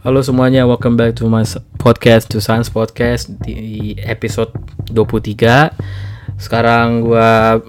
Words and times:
Halo 0.00 0.24
semuanya, 0.24 0.64
welcome 0.64 0.96
back 0.96 1.12
to 1.12 1.28
my 1.28 1.44
podcast, 1.76 2.32
to 2.32 2.40
Science 2.40 2.72
Podcast 2.72 3.28
di 3.44 3.92
episode 4.00 4.48
23. 4.88 5.76
Sekarang 6.40 7.04
gua 7.04 7.60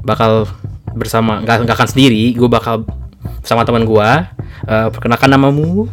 bakal 0.00 0.48
bersama 0.96 1.44
nggak 1.44 1.68
nggak 1.68 1.76
akan 1.76 1.90
sendiri, 1.92 2.32
gue 2.32 2.48
bakal 2.48 2.88
sama 3.44 3.68
teman 3.68 3.84
gua. 3.84 4.32
Eh, 4.64 4.88
perkenalkan 4.96 5.28
namamu. 5.28 5.84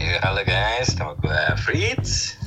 Ya, 0.00 0.24
halo 0.24 0.40
guys, 0.40 0.96
nama 0.96 1.12
gue 1.12 1.40
Fritz. 1.60 2.40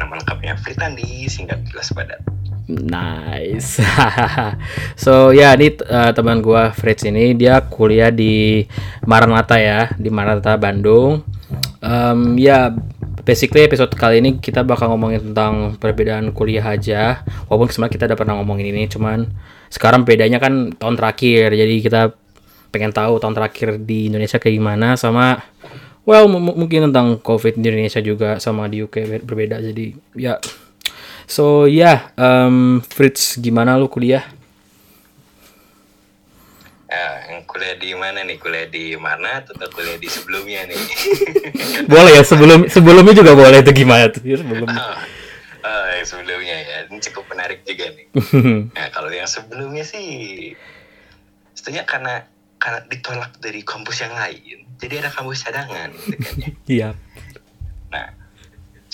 Nama 0.00 0.16
lengkapnya 0.16 0.56
Fritandi, 0.64 1.28
singkat 1.28 1.60
jelas 1.68 1.92
padat. 1.92 2.24
Nice. 2.68 3.80
so 5.02 5.32
ya 5.32 5.56
ini 5.56 5.72
eh, 5.72 6.10
teman 6.12 6.44
gua 6.44 6.68
Fritz 6.76 7.00
ini 7.08 7.32
dia 7.32 7.64
kuliah 7.64 8.12
di 8.12 8.60
Maranatha 9.08 9.56
ya, 9.56 9.88
di 9.96 10.12
Maranatha 10.12 10.60
Bandung. 10.60 11.24
Em, 11.80 12.36
ya 12.36 12.68
basically 13.24 13.64
episode 13.64 13.88
kali 13.96 14.20
ini 14.20 14.36
kita 14.36 14.68
bakal 14.68 14.92
ngomongin 14.92 15.32
tentang 15.32 15.80
perbedaan 15.80 16.36
kuliah 16.36 16.76
aja. 16.76 17.24
Walaupun 17.48 17.72
sebenarnya 17.72 17.94
kita 17.96 18.04
udah 18.12 18.18
pernah 18.20 18.34
ngomongin 18.36 18.68
ini, 18.68 18.84
cuman 18.84 19.24
sekarang 19.72 20.04
bedanya 20.04 20.36
kan 20.36 20.76
tahun 20.76 21.00
terakhir. 21.00 21.56
Jadi 21.56 21.74
kita 21.80 22.12
pengen 22.68 22.92
tahu 22.92 23.16
tahun 23.16 23.32
terakhir 23.32 23.80
di 23.80 24.12
Indonesia 24.12 24.36
kayak 24.36 24.60
gimana 24.60 24.92
sama 25.00 25.40
well 26.04 26.28
mu- 26.28 26.52
mu- 26.52 26.56
mungkin 26.68 26.92
tentang 26.92 27.16
COVID 27.16 27.56
di 27.56 27.64
Indonesia 27.64 28.04
juga 28.04 28.36
sama 28.36 28.68
di 28.68 28.84
UK 28.84 28.96
ber- 29.08 29.24
berbeda. 29.24 29.56
Jadi 29.64 29.96
ya 30.20 30.36
So 31.28 31.68
ya, 31.68 32.16
em, 32.16 32.80
Fritz 32.80 33.36
gimana 33.36 33.76
lu 33.76 33.92
kuliah? 33.92 34.24
Ya, 36.88 37.28
yang 37.28 37.44
kuliah 37.44 37.76
di 37.76 37.92
mana 37.92 38.24
nih? 38.24 38.40
Kuliah 38.40 38.64
di 38.64 38.96
mana 38.96 39.44
atau 39.44 39.68
kuliah 39.68 40.00
di 40.00 40.08
sebelumnya 40.08 40.64
nih? 40.64 40.80
Boleh 41.92 42.16
ya 42.16 42.24
sebelum 42.24 42.64
sebelumnya 42.72 43.12
juga 43.12 43.36
boleh 43.36 43.60
itu 43.60 43.76
gimana 43.76 44.08
tuh 44.08 44.24
ya, 44.24 44.40
sebelumnya. 44.40 44.72
oh, 44.72 44.96
oh, 45.68 45.84
yang 45.92 46.08
sebelumnya 46.08 46.56
ya, 46.64 46.76
ini 46.88 46.96
cukup 47.12 47.28
menarik 47.28 47.60
juga 47.68 47.92
nih. 47.92 48.08
Nah, 48.72 48.88
kalau 48.88 49.12
yang 49.12 49.28
sebelumnya 49.28 49.84
sih, 49.84 50.08
setidaknya 51.52 51.84
karena 51.84 52.14
karena 52.56 52.80
ditolak 52.88 53.36
dari 53.36 53.60
kampus 53.60 54.00
yang 54.00 54.16
lain, 54.16 54.64
jadi 54.80 55.04
ada 55.04 55.12
kampus 55.12 55.44
cadangan, 55.44 55.92
gitu 55.92 56.16
kan 56.24 56.34
ya. 56.40 56.48
Iya. 56.64 56.88
Nah, 57.92 58.06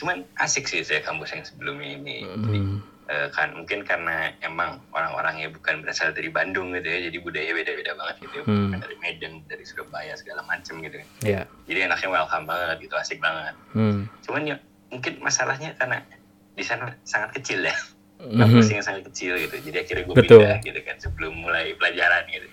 cuman 0.05 0.21
asik 0.37 0.69
sih 0.69 0.85
saya 0.85 1.01
kampus 1.01 1.33
yang 1.33 1.49
sebelumnya 1.49 1.97
ini. 1.97 2.29
Jadi, 2.29 2.59
Hmm. 2.61 2.77
eh, 3.09 3.29
kan 3.33 3.57
mungkin 3.57 3.89
karena 3.89 4.37
emang 4.39 4.85
orang-orangnya 4.93 5.49
bukan 5.49 5.81
berasal 5.81 6.13
dari 6.13 6.29
Bandung 6.29 6.77
gitu 6.77 6.85
ya, 6.85 7.09
jadi 7.09 7.19
budaya 7.19 7.51
beda-beda 7.51 7.97
banget 7.97 8.17
gitu. 8.21 8.35
ya. 8.37 8.45
Hmm. 8.45 8.69
Bukan 8.69 8.81
dari 8.81 8.97
Medan, 9.01 9.33
dari 9.49 9.65
Surabaya 9.65 10.13
segala 10.13 10.45
macem 10.45 10.77
gitu. 10.79 11.01
kan. 11.01 11.09
Iya. 11.25 11.43
Jadi 11.65 11.79
enaknya 11.81 12.09
welcome 12.13 12.45
banget 12.45 12.77
gitu, 12.81 12.95
asik 12.95 13.17
banget. 13.19 13.57
Hmm. 13.73 14.05
Cuman 14.21 14.43
ya 14.45 14.57
mungkin 14.93 15.13
masalahnya 15.19 15.73
karena 15.75 16.05
di 16.53 16.63
sana 16.63 16.93
sangat 17.03 17.33
kecil 17.35 17.65
ya, 17.65 17.73
Mhm. 18.21 18.39
kampus 18.39 18.69
yang 18.69 18.85
sangat 18.85 19.09
kecil 19.09 19.41
gitu. 19.41 19.57
Jadi 19.59 19.77
akhirnya 19.81 20.05
gue 20.05 20.17
pindah 20.21 20.61
gitu 20.61 20.81
kan 20.85 20.97
sebelum 21.01 21.33
mulai 21.35 21.73
pelajaran 21.75 22.29
gitu. 22.29 22.47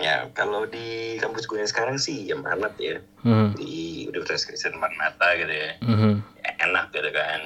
Hmm. 0.00 0.06
Ya 0.08 0.32
kalau 0.32 0.64
di 0.64 1.20
kampus 1.20 1.44
gue 1.44 1.60
yang 1.60 1.68
sekarang 1.68 2.00
sih 2.00 2.24
ya 2.24 2.34
Maranat 2.34 2.72
ya 2.80 3.04
Hmm. 3.20 3.52
di 3.52 4.08
Universitas 4.08 4.48
Kristen 4.48 4.80
Maranatha 4.80 5.36
gitu 5.36 5.52
ya 5.52 5.76
Mhm. 5.84 6.24
ya, 6.40 6.50
enak 6.64 6.88
gitu 6.88 7.12
kan 7.12 7.40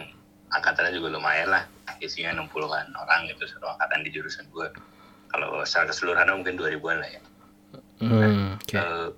angkatannya 0.55 0.95
juga 0.95 1.11
lumayan 1.11 1.51
lah 1.51 1.67
isinya 1.99 2.31
60-an 2.39 2.95
orang 2.95 3.27
gitu 3.27 3.43
satu 3.45 3.67
angkatan 3.67 4.07
di 4.07 4.15
jurusan 4.15 4.47
gue 4.55 4.71
kalau 5.27 5.67
secara 5.67 5.91
keseluruhan 5.91 6.31
mungkin 6.31 6.55
2000-an 6.55 7.03
lah 7.03 7.11
ya 7.11 7.23
Hmm. 7.99 8.55
Oke. 8.55 8.77
Eh, 8.77 9.09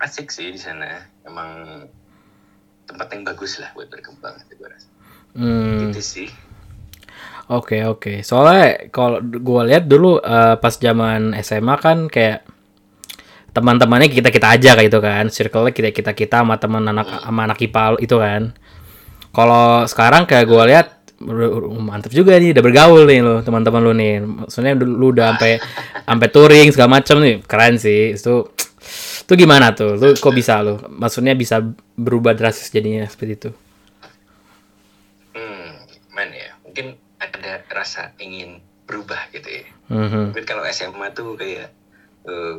asik 0.00 0.32
sih 0.32 0.48
di 0.48 0.56
sana 0.56 1.04
emang 1.24 1.84
tempat 2.86 3.12
yang 3.12 3.20
bagus 3.22 3.60
lah 3.60 3.68
buat 3.74 3.92
berkembang 3.92 4.40
gitu 4.42 4.64
gue 4.64 4.68
rasa 4.72 4.88
Hmm. 5.36 5.92
gitu 5.92 6.00
sih 6.00 6.28
Oke 7.48 7.80
oke. 7.82 8.20
Soalnya 8.20 8.92
kalau 8.92 9.24
gua 9.24 9.64
lihat 9.64 9.88
dulu 9.88 10.20
eh, 10.20 10.56
pas 10.56 10.68
zaman 10.70 11.32
SMA 11.34 11.80
kan 11.80 12.04
kayak 12.06 12.44
teman-temannya 13.58 14.08
kita 14.08 14.30
kita 14.30 14.48
aja 14.54 14.70
kayak 14.74 14.86
gitu 14.88 15.00
kan, 15.02 15.24
circle-nya 15.28 15.72
kita 15.74 15.90
kita 15.90 16.12
kita 16.14 16.36
sama 16.42 16.56
teman 16.56 16.86
anak 16.86 17.06
sama 17.20 17.44
anak 17.44 17.58
IPA 17.58 17.98
itu 17.98 18.16
kan. 18.16 18.42
Kalau 19.28 19.84
sekarang 19.84 20.24
kayak 20.24 20.46
gua 20.46 20.64
lihat 20.64 20.86
mantep 21.82 22.14
juga 22.14 22.38
nih 22.38 22.54
udah 22.54 22.62
bergaul 22.62 23.02
nih 23.04 23.18
lo 23.20 23.42
teman-teman 23.42 23.82
lu 23.82 23.92
nih. 23.92 24.14
Maksudnya 24.22 24.72
lu 24.78 25.10
udah 25.10 25.34
sampai 25.34 25.58
sampai 26.06 26.28
touring 26.30 26.68
segala 26.70 27.02
macam 27.02 27.18
nih 27.18 27.42
keren 27.42 27.74
sih. 27.76 28.14
Itu 28.14 28.54
itu 29.26 29.32
gimana 29.36 29.74
tuh? 29.74 29.98
Lu 29.98 30.14
kok 30.14 30.32
bisa 30.32 30.62
lu? 30.62 30.78
Maksudnya 30.88 31.34
bisa 31.34 31.60
berubah 31.94 32.32
drastis 32.32 32.70
jadinya 32.70 33.04
seperti 33.04 33.32
itu. 33.34 33.50
hmm 35.34 35.70
mana 36.10 36.34
ya 36.34 36.50
mungkin 36.66 36.86
ada 37.18 37.62
rasa 37.70 38.10
ingin 38.18 38.58
berubah 38.84 39.30
gitu 39.30 39.46
ya 39.46 39.66
Mhm. 39.88 40.34
mungkin 40.34 40.44
kalau 40.44 40.66
SMA 40.66 41.14
tuh 41.14 41.32
kayak 41.34 41.70
eh, 42.26 42.54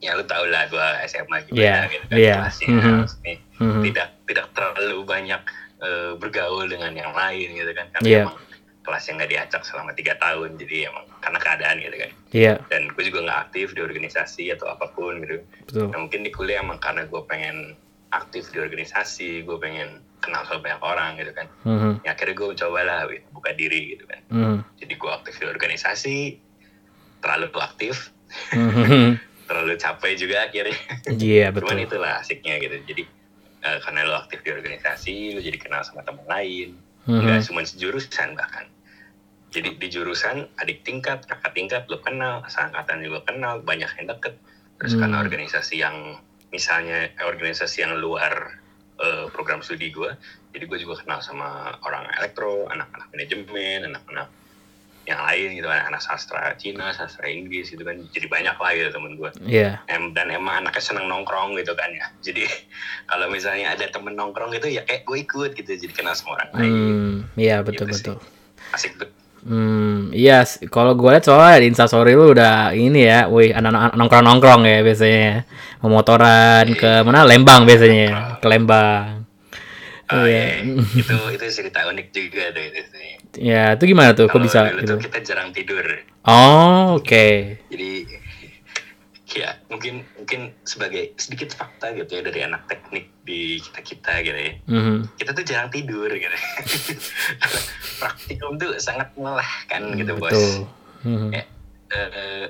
ya 0.00 0.16
lu 0.16 0.24
tau 0.24 0.44
lah 0.44 0.64
gua 0.66 1.04
SMA 1.04 1.44
gimana 1.44 1.60
Iya, 1.60 1.78
gitu 1.86 2.04
kan 2.08 2.16
iya. 2.16 2.34
kelasnya, 2.40 2.68
Mhm. 2.70 2.94
maksudnya 2.98 3.34
Mhm. 3.58 3.80
tidak 3.84 4.08
tidak 4.24 4.46
terlalu 4.50 4.98
banyak 5.04 5.42
eh, 5.78 6.12
bergaul 6.14 6.68
dengan 6.68 6.92
yang 6.92 7.12
lain 7.12 7.48
gitu 7.52 7.72
kan 7.72 7.88
karena 7.90 8.04
Iya. 8.04 8.20
emang 8.24 8.36
kelasnya 8.80 9.12
nggak 9.16 9.30
diacak 9.30 9.62
selama 9.62 9.92
tiga 9.92 10.12
tahun 10.16 10.56
jadi 10.56 10.88
emang 10.88 11.04
karena 11.18 11.38
keadaan 11.38 11.76
gitu 11.78 11.96
kan 11.96 12.10
Iya, 12.30 12.54
dan 12.66 12.82
gue 12.86 13.00
juga 13.02 13.18
nggak 13.22 13.40
aktif 13.42 13.72
di 13.72 13.80
organisasi 13.80 14.44
atau 14.50 14.68
apa 14.68 14.88
pun 14.90 15.20
gitu 15.20 15.40
betul. 15.64 15.88
nah, 15.88 15.98
mungkin 15.98 16.20
di 16.20 16.28
kuliah 16.30 16.60
emang 16.60 16.76
karena 16.78 17.04
gue 17.04 17.22
pengen 17.24 17.76
aktif 18.10 18.48
di 18.50 18.58
organisasi 18.58 19.40
gue 19.40 19.56
pengen 19.56 19.88
kenal 20.18 20.44
sama 20.44 20.60
banyak 20.60 20.82
orang 20.82 21.10
gitu 21.16 21.32
kan 21.32 21.48
Mhm. 21.62 21.92
ya 22.04 22.12
akhirnya 22.12 22.34
gue 22.34 22.48
coba 22.56 22.80
lah 22.82 23.00
gitu, 23.06 23.24
buka 23.30 23.50
diri 23.52 23.80
gitu 23.90 24.04
kan 24.04 24.20
Mhm. 24.28 24.56
jadi 24.76 24.92
gue 24.96 25.10
aktif 25.14 25.34
di 25.34 25.46
organisasi 25.46 26.16
terlalu 27.20 27.48
aktif 27.56 28.12
Mhm. 28.52 29.16
Capek 29.80 30.12
juga 30.14 30.44
akhirnya 30.44 30.76
Iya 31.08 31.48
cuman 31.50 31.74
betul. 31.74 31.86
itulah 31.88 32.12
asiknya 32.20 32.60
gitu 32.60 32.76
jadi 32.84 33.02
eh, 33.60 33.78
karena 33.80 34.04
lo 34.04 34.14
aktif 34.18 34.40
di 34.40 34.50
organisasi 34.50 35.14
lo 35.32 35.40
jadi 35.40 35.56
kenal 35.56 35.80
sama 35.80 36.04
teman 36.04 36.24
lain 36.26 36.76
Mhm. 37.00 37.24
nggak 37.24 37.40
cuma 37.42 37.64
sejurusan 37.64 38.36
bahkan 38.36 38.68
jadi 39.50 39.72
di 39.74 39.88
jurusan 39.88 40.46
adik 40.56 40.84
tingkat 40.84 41.24
kakak 41.24 41.50
tingkat 41.50 41.82
lo 41.88 41.98
kenal 41.98 42.44
seangkatan 42.44 43.00
juga 43.00 43.24
kenal 43.24 43.58
banyak 43.58 43.88
yang 43.96 44.06
deket 44.06 44.36
terus 44.76 44.92
Hmm. 44.92 45.00
karena 45.02 45.16
organisasi 45.18 45.74
yang 45.76 45.96
misalnya 46.50 47.08
eh, 47.10 47.24
organisasi 47.24 47.80
yang 47.80 47.96
luar 47.96 48.60
eh, 48.96 49.26
program 49.28 49.58
studi 49.58 49.88
gue 49.88 50.12
jadi 50.52 50.64
gue 50.66 50.78
juga 50.78 51.00
kenal 51.00 51.18
sama 51.18 51.48
orang 51.82 52.04
elektro 52.14 52.68
anak-anak 52.68 53.08
manajemen 53.10 53.88
anak-anak 53.88 54.28
yang 55.10 55.20
lain 55.20 55.48
gitu 55.54 55.66
anak-anak 55.66 55.98
sastra 55.98 56.54
Cina 56.54 56.90
sastra 56.90 57.26
Inggris 57.26 57.66
gitu 57.66 57.80
kan 57.80 57.98
jadi 58.06 58.26
banyak 58.26 58.54
lah 58.54 58.70
gitu 58.72 58.88
temen 58.90 59.12
gue 59.14 59.30
Iya. 59.42 59.82
em 59.86 60.10
dan 60.10 60.28
emang 60.28 60.62
anaknya 60.62 60.80
seneng 60.80 61.06
nongkrong 61.06 61.54
gitu 61.54 61.74
kan 61.74 61.90
ya 61.90 62.06
jadi 62.24 62.46
kalau 63.04 63.26
misalnya 63.26 63.74
ada 63.74 63.86
temen 63.86 64.14
nongkrong 64.14 64.50
gitu 64.52 64.70
ya 64.70 64.82
kayak 64.82 65.02
gue 65.02 65.18
ikut 65.20 65.50
gitu 65.52 65.70
jadi 65.76 65.92
kenal 65.92 66.14
sama 66.14 66.36
orang 66.36 66.50
lain 66.52 66.70
Hmm, 66.70 67.14
iya 67.34 67.60
betul 67.60 67.86
Gitu 67.86 68.14
betul. 68.14 68.16
asik 68.70 68.94
tuh 68.96 69.10
Hmm, 69.40 70.12
iya. 70.12 70.44
s- 70.44 70.60
Kalau 70.68 70.92
gue 70.92 71.08
lihat 71.08 71.24
soalnya 71.24 71.64
di 71.64 71.72
Instastory 71.72 72.12
lu 72.12 72.28
udah 72.30 72.76
ini 72.76 73.08
ya, 73.08 73.24
wih 73.24 73.48
anak-anak 73.50 73.96
nongkrong 73.96 74.20
nongkrong 74.22 74.62
ya 74.62 74.84
biasanya, 74.84 75.20
ya. 75.24 75.36
mau 75.80 75.88
motoran 75.90 76.68
ke 76.70 77.00
mana 77.00 77.24
Lembang 77.24 77.64
biasanya, 77.64 78.04
ya. 78.04 78.12
ke 78.36 78.44
Lembang. 78.44 79.24
Oh, 80.12 80.28
Iya. 80.28 80.60
iya. 80.60 80.76
itu 80.92 81.16
itu 81.32 81.44
cerita 81.48 81.88
unik 81.88 82.06
juga 82.10 82.52
tuh 82.52 82.62
itu 82.62 82.80
sih. 82.84 83.10
Ya 83.38 83.78
itu 83.78 83.84
gimana 83.86 84.10
tuh? 84.16 84.26
Kok 84.26 84.40
bisa 84.42 84.66
dulu 84.66 84.82
gitu? 84.82 84.92
tuh 84.96 84.98
kita 85.06 85.18
jarang 85.22 85.54
tidur. 85.54 85.86
Oh 86.26 86.98
oke. 86.98 87.26
Jadi 87.70 87.90
ya 89.40 89.54
mungkin 89.70 90.02
mungkin 90.18 90.50
sebagai 90.66 91.14
sedikit 91.14 91.54
fakta 91.54 91.94
gitu 91.94 92.18
ya 92.18 92.22
dari 92.26 92.42
anak 92.42 92.66
teknik 92.66 93.14
di 93.22 93.62
kita 93.62 93.80
kita 93.86 94.12
gitu 94.26 94.38
ya. 94.38 94.52
Mhm. 94.66 94.96
Kita 95.14 95.30
tuh 95.30 95.44
jarang 95.46 95.70
tidur 95.70 96.10
gitu. 96.10 96.34
Praktikum 98.02 98.58
tuh 98.58 98.74
sangat 98.82 99.14
melelahkan 99.14 99.94
gitu 99.94 100.12
bos. 100.18 100.34
Betul. 100.34 100.50
Mhm. 101.06 101.28
Ya, 101.30 101.44
eh, 101.94 102.46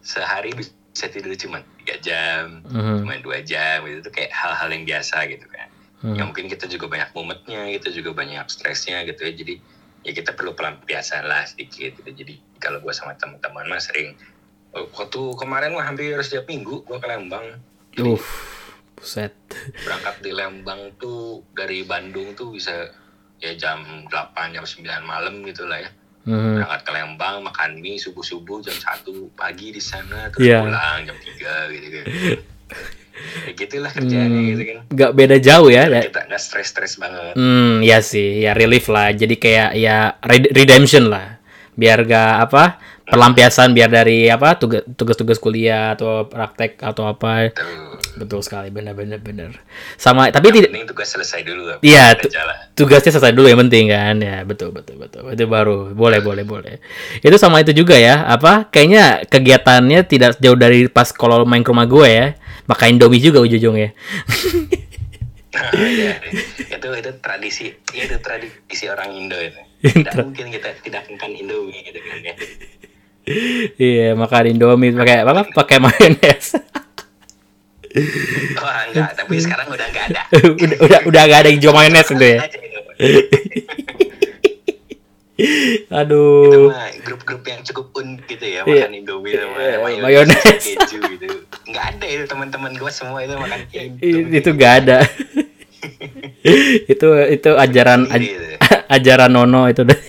sehari 0.00 0.56
bisa 0.56 1.06
tidur 1.12 1.36
cuma 1.36 1.60
tiga 1.84 2.00
jam, 2.00 2.64
Mhm. 2.64 3.04
cuma 3.04 3.12
dua 3.20 3.38
jam 3.44 3.84
gitu 3.84 4.08
tuh 4.08 4.12
kayak 4.16 4.32
hal-hal 4.32 4.68
yang 4.72 4.88
biasa 4.88 5.28
gitu 5.28 5.44
kan. 5.52 5.68
Mhm. 5.98 6.14
ya 6.14 6.22
mungkin 6.30 6.46
kita 6.46 6.70
juga 6.70 6.86
banyak 6.86 7.10
mumetnya 7.10 7.74
kita 7.74 7.90
juga 7.90 8.14
banyak 8.14 8.46
stresnya 8.46 9.02
gitu 9.02 9.18
ya 9.18 9.34
jadi 9.34 9.58
ya 10.00 10.12
kita 10.12 10.32
perlu 10.32 10.52
pelampiasan 10.52 11.24
lah 11.24 11.42
sedikit 11.42 11.98
gitu 11.98 12.10
jadi 12.14 12.34
kalau 12.56 12.78
gue 12.78 12.90
sama 12.90 13.14
teman-teman 13.14 13.66
mah 13.66 13.78
sering 13.78 14.14
oh, 14.72 14.86
waktu 14.88 15.20
kemarin 15.34 15.72
mah 15.72 15.84
hampir 15.84 16.14
setiap 16.18 16.46
minggu 16.46 16.82
gue 16.82 16.96
ke 16.96 17.06
Lembang 17.06 17.44
jadi 17.90 18.08
Uff, 18.10 18.26
buset. 18.94 19.34
berangkat 19.82 20.16
di 20.20 20.30
Lembang 20.30 20.80
tuh 20.96 21.42
dari 21.50 21.82
Bandung 21.82 22.32
tuh 22.32 22.52
bisa 22.52 22.88
ya 23.38 23.54
jam 23.54 24.06
8 24.06 24.10
jam 24.50 24.62
9 24.62 24.82
malam 25.02 25.42
gitu 25.42 25.64
lah 25.64 25.78
ya 25.78 25.90
Mhm. 26.20 26.60
berangkat 26.60 26.80
ke 26.82 26.92
Lembang 26.92 27.36
makan 27.40 27.70
mie 27.78 27.96
subuh 27.96 28.20
subuh 28.20 28.60
jam 28.60 28.74
1 28.74 29.06
pagi 29.32 29.70
di 29.70 29.80
sana 29.80 30.28
terus 30.28 30.44
Iya. 30.44 30.60
pulang 30.60 30.98
jam 31.02 31.16
3 31.16 31.72
gitu 31.72 31.86
gitu 31.88 32.04
kayak 33.44 33.56
gitulah 33.56 33.90
kerjaannya 33.90 34.38
Hmm, 34.38 34.50
gitu 34.50 34.62
kan 34.64 34.78
nggak 34.88 35.12
beda 35.12 35.36
jauh 35.38 35.68
ya. 35.68 35.84
ya. 35.86 36.02
kita 36.04 36.20
nggak 36.24 36.40
stres-stres 36.40 36.96
banget 36.96 37.34
Hmm, 37.34 37.80
ya 37.80 37.98
sih, 38.00 38.42
ya 38.42 38.52
relief 38.52 38.86
lah. 38.86 39.10
Jadi 39.10 39.34
kayak 39.34 39.70
ya 39.74 40.16
red- 40.20 40.50
redemption 40.50 41.06
lah. 41.06 41.38
Biar 41.74 42.02
gak 42.02 42.32
apa 42.44 42.64
pelampiasan 43.04 43.72
biar 43.72 43.88
dari 43.88 44.28
apa 44.28 44.54
tugas 44.54 44.84
tugas-tugas 44.90 45.38
kuliah 45.38 45.94
atau 45.94 46.24
praktek 46.24 46.76
atau 46.78 47.06
apa. 47.06 47.50
tuh 47.50 47.97
Betul 48.18 48.42
sekali, 48.42 48.68
benar-benar 48.74 49.22
benar. 49.22 49.50
Sama 49.94 50.26
tapi 50.34 50.50
tidak 50.50 50.74
penting 50.74 50.90
tugas 50.90 51.08
selesai 51.14 51.46
dulu 51.46 51.78
Iya, 51.78 52.18
tu- 52.18 52.28
tugasnya 52.74 53.14
selesai 53.14 53.32
dulu 53.32 53.46
yang 53.46 53.62
penting 53.66 53.94
kan. 53.94 54.18
Ya 54.18 54.42
betul 54.42 54.74
betul 54.74 54.98
betul. 54.98 55.30
Itu 55.30 55.46
baru 55.46 55.94
boleh 55.94 56.18
boleh 56.18 56.42
boleh. 56.42 56.74
Itu 57.22 57.38
sama 57.38 57.62
itu 57.62 57.70
juga 57.70 57.94
ya. 57.94 58.26
Apa 58.26 58.66
kayaknya 58.68 59.22
kegiatannya 59.30 60.02
tidak 60.04 60.36
jauh 60.42 60.58
dari 60.58 60.90
pas 60.90 61.14
kalau 61.14 61.46
main 61.46 61.62
ke 61.62 61.70
rumah 61.70 61.86
gue 61.86 62.08
ya. 62.10 62.26
Makan 62.68 62.98
indomie 62.98 63.22
juga 63.22 63.40
ujung-ujungnya. 63.40 63.96
Nah, 65.48 65.72
iya. 65.72 66.20
itu 66.76 66.88
itu 66.92 67.10
tradisi. 67.24 67.72
Ya 67.96 68.04
itu 68.04 68.20
tradisi 68.20 68.84
orang 68.92 69.16
Indo 69.16 69.38
itu 69.40 69.56
tidak 69.78 70.26
mungkin 70.26 70.50
kita 70.50 70.68
tidak 70.82 71.06
makan 71.06 71.30
Indomie 71.38 71.86
gitu 71.86 72.00
kan 72.02 72.18
ya. 72.20 72.34
Iya 73.78 74.16
makan 74.16 74.56
indomie 74.56 74.88
pakai 74.96 75.20
apa 75.20 75.44
pakai 75.52 75.76
mayonnaise 75.84 76.56
wah 78.60 78.84
enggak 78.84 79.10
tapi 79.14 79.34
sekarang 79.44 79.66
udah 79.68 79.86
enggak 79.86 80.04
ada 80.08 80.22
udah 80.64 80.78
udah 80.80 81.00
udah 81.04 81.22
gak 81.24 81.40
ada 81.40 81.48
yang 81.48 81.60
jual 81.60 81.72
mayonnaise 81.72 82.08
gitu 82.08 82.22
ya 82.22 82.38
itu. 82.38 82.58
aduh 85.88 86.50
itu 86.50 86.58
mah 86.66 86.90
grup-grup 87.00 87.42
yang 87.44 87.62
cukup 87.62 87.94
unik 87.94 88.26
gitu 88.26 88.44
ya 88.44 88.60
Iya. 88.60 88.84
makan 88.84 88.92
Indomie 88.92 89.32
sama 89.32 89.54
mayonnaise, 89.54 90.02
mayonnaise. 90.02 90.66
keju 90.74 90.98
gitu 91.08 91.26
nggak 91.68 91.84
ada 91.94 92.06
itu 92.06 92.24
teman-teman 92.26 92.72
gue 92.74 92.90
semua 92.90 93.22
itu 93.22 93.34
makan 93.34 93.60
Indomie 93.70 94.34
itu 94.34 94.50
gak 94.52 94.74
ada 94.82 94.98
itu 96.84 97.08
itu 97.30 97.50
ajaran 97.54 98.00
aj- 98.04 98.18
Sendiri 98.20 98.50
itu. 98.52 98.66
ajaran 98.88 99.30
nono 99.30 99.62
itu 99.66 99.82
deh 99.82 100.00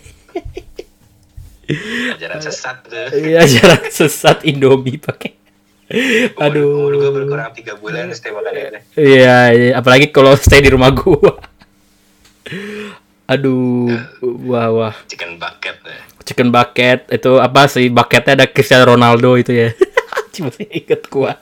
ajaran 2.11 2.39
sesat 2.41 2.77
tuh 2.83 3.05
Iya 3.13 3.45
ajaran 3.45 3.81
sesat 3.87 4.37
Indomie 4.43 4.97
pakai. 4.97 5.37
Umur 5.89 6.93
gue 6.93 7.01
Aduh. 7.01 7.11
berkurang 7.11 7.49
tiga 7.51 7.73
bulan 7.73 8.13
setiap 8.13 8.37
makan 8.37 8.53
itu 8.53 8.79
Iya, 8.93 9.37
iya, 9.49 9.69
apalagi 9.73 10.13
kalau 10.13 10.37
stay 10.37 10.61
di 10.61 10.69
rumah 10.69 10.93
gua. 10.93 11.41
Aduh, 13.25 13.93
wah 14.45 14.69
wah. 14.69 14.95
chicken 15.05 15.37
bucket 15.37 15.75
tuh. 15.81 15.97
Chicken 16.25 16.49
bucket 16.49 17.09
itu 17.09 17.31
apa 17.37 17.65
sih? 17.65 17.89
Bucketnya 17.89 18.33
ada 18.37 18.45
Cristiano 18.45 18.89
Ronaldo 18.89 19.37
itu 19.37 19.53
ya. 19.53 19.69
Cuma 20.33 20.49
inget 20.57 21.05
gua. 21.09 21.37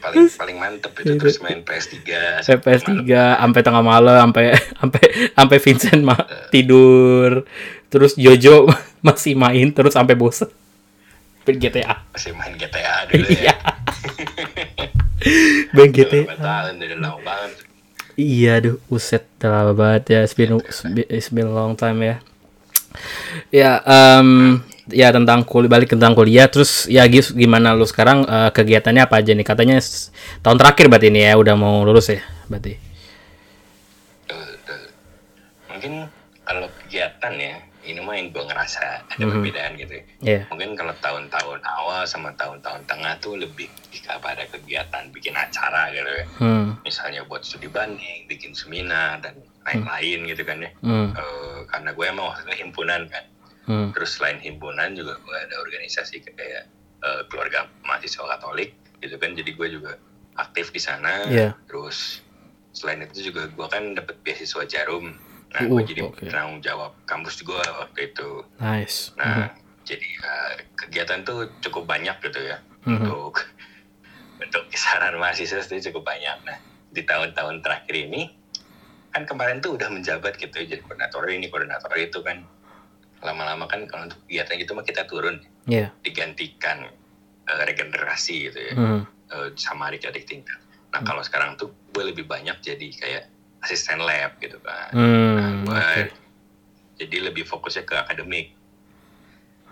paling 0.00 0.32
paling 0.32 0.56
mantep 0.56 0.96
itu 1.04 1.12
terus 1.20 1.36
main 1.44 1.60
PS3 1.60 2.40
PS 2.40 2.88
3 2.88 3.04
sampai 3.36 3.60
tengah 3.60 3.84
malam 3.84 4.16
sampai 4.32 4.56
sampai 4.56 5.02
sampai 5.36 5.56
Vincent 5.60 6.00
ma- 6.00 6.24
tidur. 6.48 7.44
Terus 7.92 8.16
Jojo 8.16 8.72
masih 9.06 9.36
main 9.36 9.68
terus 9.76 9.92
sampai 9.92 10.16
bosen. 10.16 10.48
Main 11.42 11.58
GTA. 11.58 11.94
masih 12.14 12.32
main 12.34 12.54
GTA 12.54 12.94
dulu 13.10 13.26
Iya. 13.26 13.50
ya 13.50 13.52
Main 15.74 15.90
Udah 15.90 15.94
GTA. 15.94 16.22
udah 16.34 16.98
lama 16.98 17.18
banget 17.22 17.52
Iya, 18.12 18.60
aduh, 18.60 18.76
uset 18.92 19.24
lama 19.40 19.72
banget 19.72 20.04
ya. 20.12 20.20
It's 20.20 20.36
been, 20.36 20.60
it's 21.08 21.32
been 21.32 21.48
long 21.48 21.72
time 21.72 22.04
ya. 22.04 22.20
Ya, 23.48 23.80
em, 23.88 24.60
ya 24.84 25.08
tentang 25.08 25.48
kuliah 25.48 25.72
balik 25.72 25.96
tentang 25.96 26.12
kuliah. 26.12 26.44
Terus 26.44 26.84
ya 26.92 27.08
Gis, 27.08 27.32
gimana 27.32 27.72
lu 27.72 27.88
sekarang 27.88 28.28
eh, 28.28 28.50
kegiatannya 28.52 29.08
apa 29.08 29.16
aja 29.16 29.32
nih? 29.32 29.48
Katanya 29.48 29.80
tahun 30.44 30.60
terakhir 30.60 30.92
berarti 30.92 31.08
ini 31.08 31.24
ya, 31.24 31.40
udah 31.40 31.56
mau 31.56 31.80
lulus 31.88 32.12
ya, 32.12 32.20
berarti. 32.52 32.76
Mungkin 35.72 35.92
kalau 36.44 36.68
kegiatan 36.84 37.32
ya 37.40 37.54
ini 37.92 38.00
mah 38.00 38.14
yang 38.14 38.28
gue 38.28 38.40
ngerasa 38.42 38.84
ada 39.06 39.20
Mhm. 39.20 39.30
perbedaan 39.30 39.72
gitu 39.76 39.92
ya. 39.92 40.04
Iya. 40.20 40.40
mungkin 40.48 40.70
kalau 40.74 40.94
tahun-tahun 40.98 41.60
awal 41.62 42.02
sama 42.04 42.32
tahun-tahun 42.32 42.82
tengah 42.84 43.14
tuh 43.18 43.36
lebih 43.36 43.68
kepada 43.92 44.48
kegiatan 44.48 45.04
bikin 45.10 45.34
acara 45.34 45.88
gitu 45.90 46.08
ya 46.08 46.26
Hmm. 46.36 46.80
misalnya 46.80 47.22
buat 47.22 47.42
studi 47.42 47.68
banding 47.68 48.24
bikin 48.26 48.52
seminar 48.52 49.20
dan 49.20 49.36
lain-lain 49.62 50.26
gitu 50.26 50.42
kan 50.42 50.58
ya 50.58 50.70
Hmm. 50.80 51.12
Eh, 51.12 51.58
karena 51.66 51.92
gue 51.92 52.04
emang 52.04 52.26
waktu 52.26 52.42
itu 52.46 52.54
himpunan 52.60 53.04
kan 53.06 53.24
Hmm. 53.62 53.88
terus 53.92 54.16
selain 54.16 54.36
himpunan 54.38 54.90
juga 54.92 55.14
gue 55.16 55.36
ada 55.38 55.54
organisasi 55.60 56.24
kayak 56.24 56.64
eh, 56.98 57.22
keluarga 57.26 57.66
mahasiswa 57.82 58.22
Katolik 58.28 58.72
gitu 58.98 59.14
kan 59.16 59.34
jadi 59.34 59.50
gue 59.50 59.68
juga 59.72 59.98
aktif 60.34 60.70
di 60.70 60.78
sana 60.78 61.26
Iya. 61.26 61.50
terus 61.66 62.22
selain 62.72 63.02
itu 63.02 63.28
juga 63.28 63.46
gue 63.46 63.66
kan 63.68 63.92
dapat 63.92 64.16
beasiswa 64.22 64.62
Jarum 64.64 65.10
nah 65.52 65.60
Uh, 65.60 65.68
gue 65.70 65.82
jadi 65.86 66.00
oke. 66.02 66.24
penanggung 66.24 66.60
jawab 66.60 66.96
kampus 67.04 67.40
gue 67.40 67.60
waktu 67.60 68.00
itu 68.06 68.28
Nice. 68.56 69.12
nah 69.14 69.52
jadi 69.82 70.02
eh, 70.04 70.52
kegiatan 70.74 71.20
tuh 71.22 71.52
cukup 71.60 71.84
banyak 71.86 72.16
gitu 72.20 72.40
ya 72.42 72.58
Mhm. 72.82 73.04
untuk 73.04 73.36
untuk 74.42 74.62
kisaran 74.68 75.14
mahasiswa 75.14 75.60
itu 75.60 75.92
cukup 75.92 76.08
banyak 76.08 76.36
nah 76.42 76.58
di 76.88 77.02
tahun-tahun 77.02 77.60
terakhir 77.60 77.94
ini 78.02 78.32
kan 79.08 79.22
kemarin 79.22 79.60
tuh 79.60 79.76
udah 79.76 79.88
menjabat 79.88 80.34
gitu 80.34 80.56
ya, 80.56 80.66
jadi 80.66 80.80
koordinator 80.82 81.20
ini 81.26 81.46
koordinator 81.46 81.92
itu 81.94 82.18
kan 82.20 82.48
lama-lama 83.20 83.64
kan 83.66 83.84
kalau 83.84 84.06
untuk 84.06 84.18
kegiatan 84.24 84.56
gitu 84.56 84.72
mah 84.72 84.82
kita 84.82 85.04
turun 85.04 85.36
Iya. 85.62 85.92
digantikan 86.00 86.88
eh, 87.42 87.62
regenerasi 87.62 88.48
gitu 88.48 88.60
ya 88.62 88.74
Hmm. 88.74 89.02
eh, 89.28 89.48
sama 89.54 89.88
adik-adik 89.88 90.24
tingkat. 90.24 90.58
Nah 90.90 91.00
kalau 91.00 91.20
sekarang 91.20 91.54
tuh 91.54 91.70
gue 91.88 92.04
lebih 92.04 92.24
banyak 92.24 92.56
jadi 92.58 92.88
kayak 92.92 93.24
asisten 93.62 94.02
lab 94.02 94.36
gitu 94.42 94.58
kan. 94.60 94.90
Hmm. 94.90 95.34
Nah, 95.38 95.50
gue 95.62 95.78
Oke. 95.78 96.02
jadi 96.98 97.16
lebih 97.30 97.46
fokusnya 97.46 97.86
ke 97.86 97.94
akademik. 97.94 98.52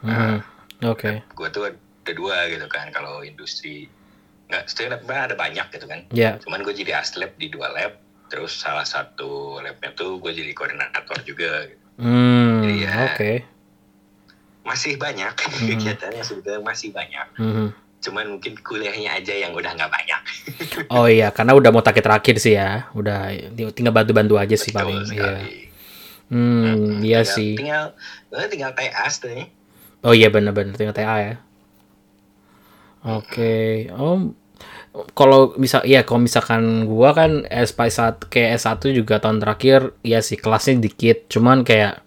Hmm. 0.00 0.40
Oke. 0.86 1.20
Gue 1.36 1.48
tuh 1.52 1.68
ada 1.68 2.12
dua 2.16 2.48
gitu 2.48 2.66
kan 2.70 2.88
kalau 2.94 3.20
industri 3.20 3.90
nggak 4.50 4.66
lab 4.90 5.02
ada 5.06 5.36
banyak 5.36 5.66
gitu 5.74 5.86
kan. 5.86 6.06
Ya. 6.14 6.38
Cuman 6.42 6.62
gue 6.62 6.74
jadi 6.74 7.02
aslab 7.02 7.34
di 7.36 7.50
dua 7.50 7.70
lab. 7.74 7.98
Terus 8.30 8.54
salah 8.54 8.86
satu 8.86 9.58
labnya 9.58 9.90
tuh 9.98 10.22
gue 10.22 10.30
jadi 10.30 10.54
koordinator 10.54 11.18
juga. 11.26 11.66
Hmm. 11.98 12.62
Iya. 12.62 13.14
Oke. 13.14 13.42
Masih 14.62 14.94
banyak 14.96 15.34
kegiatannya 15.66 16.22
sebetulnya 16.22 16.62
masih 16.62 16.94
banyak. 16.94 17.26
Hmm. 17.34 17.74
Cuman 18.00 18.36
mungkin 18.36 18.56
kuliahnya 18.60 19.20
aja 19.20 19.36
yang 19.36 19.52
udah 19.52 19.76
nggak 19.76 19.92
banyak. 19.92 20.20
Oh 20.92 21.06
iya, 21.06 21.30
karena 21.30 21.54
udah 21.54 21.70
mau 21.70 21.84
target 21.84 22.04
terakhir 22.04 22.36
sih 22.40 22.56
ya. 22.56 22.90
Udah 22.96 23.30
tinggal 23.76 23.94
bantu-bantu 23.94 24.40
aja 24.40 24.56
sih 24.56 24.72
Betul 24.72 24.78
paling. 24.80 24.98
Iya. 24.98 25.08
sekali. 25.08 25.52
Hmm, 26.30 27.02
iya 27.02 27.20
tinggal, 27.20 27.34
sih. 27.36 27.52
Tinggal, 27.58 27.84
gue 28.30 28.46
tinggal 28.50 28.72
TA 28.74 29.04
sebenarnya. 29.10 29.46
Oh 30.00 30.14
iya 30.16 30.28
benar-benar 30.32 30.74
tinggal 30.78 30.96
TA 30.96 31.16
ya. 31.20 31.34
Oke. 33.04 33.88
Oh 33.96 34.32
kalau 35.14 35.54
bisa 35.54 35.86
ya 35.86 36.02
kalau 36.02 36.26
misalkan 36.26 36.82
gua 36.90 37.14
kan 37.14 37.46
S1 37.46 38.26
kayak 38.26 38.58
S1 38.58 38.90
juga 38.90 39.22
tahun 39.22 39.38
terakhir 39.38 39.94
ya 40.02 40.18
sih 40.18 40.34
kelasnya 40.34 40.82
dikit, 40.82 41.30
cuman 41.30 41.62
kayak 41.62 42.02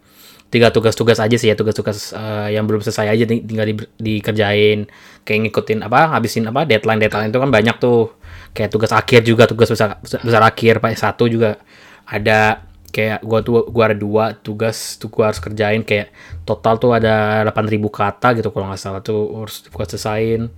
tiga 0.54 0.70
tugas-tugas 0.70 1.18
aja 1.18 1.34
sih 1.34 1.50
ya 1.50 1.58
tugas-tugas 1.58 2.14
eh, 2.14 2.54
yang 2.54 2.70
belum 2.70 2.86
selesai 2.86 3.10
aja 3.10 3.26
ting- 3.26 3.42
tinggal 3.42 3.66
di- 3.66 3.90
dikerjain 3.98 4.86
kayak 5.26 5.40
ngikutin 5.50 5.82
apa 5.82 6.14
habisin 6.14 6.46
apa 6.46 6.70
deadline 6.70 7.02
deadline 7.02 7.34
itu 7.34 7.42
kan 7.42 7.50
banyak 7.50 7.76
tuh 7.82 8.14
kayak 8.54 8.70
tugas 8.70 8.94
akhir 8.94 9.26
juga 9.26 9.50
tugas 9.50 9.66
besar 9.74 9.98
besar 9.98 10.42
akhir 10.46 10.78
pak 10.78 10.94
S1 10.94 11.18
juga 11.26 11.58
ada 12.06 12.62
kayak 12.94 13.26
gua 13.26 13.42
tuh 13.42 13.66
gua 13.74 13.90
ada 13.90 13.98
dua 13.98 14.26
tugas 14.38 15.02
tuh 15.02 15.10
gua 15.10 15.34
harus 15.34 15.42
kerjain 15.42 15.82
kayak 15.82 16.14
total 16.46 16.78
tuh 16.78 16.94
ada 16.94 17.42
8000 17.50 17.82
kata 17.90 18.38
gitu 18.38 18.54
kalau 18.54 18.70
nggak 18.70 18.78
salah 18.78 19.02
tuh 19.02 19.42
harus 19.42 19.66
gua 19.74 19.90
selesain 19.90 20.54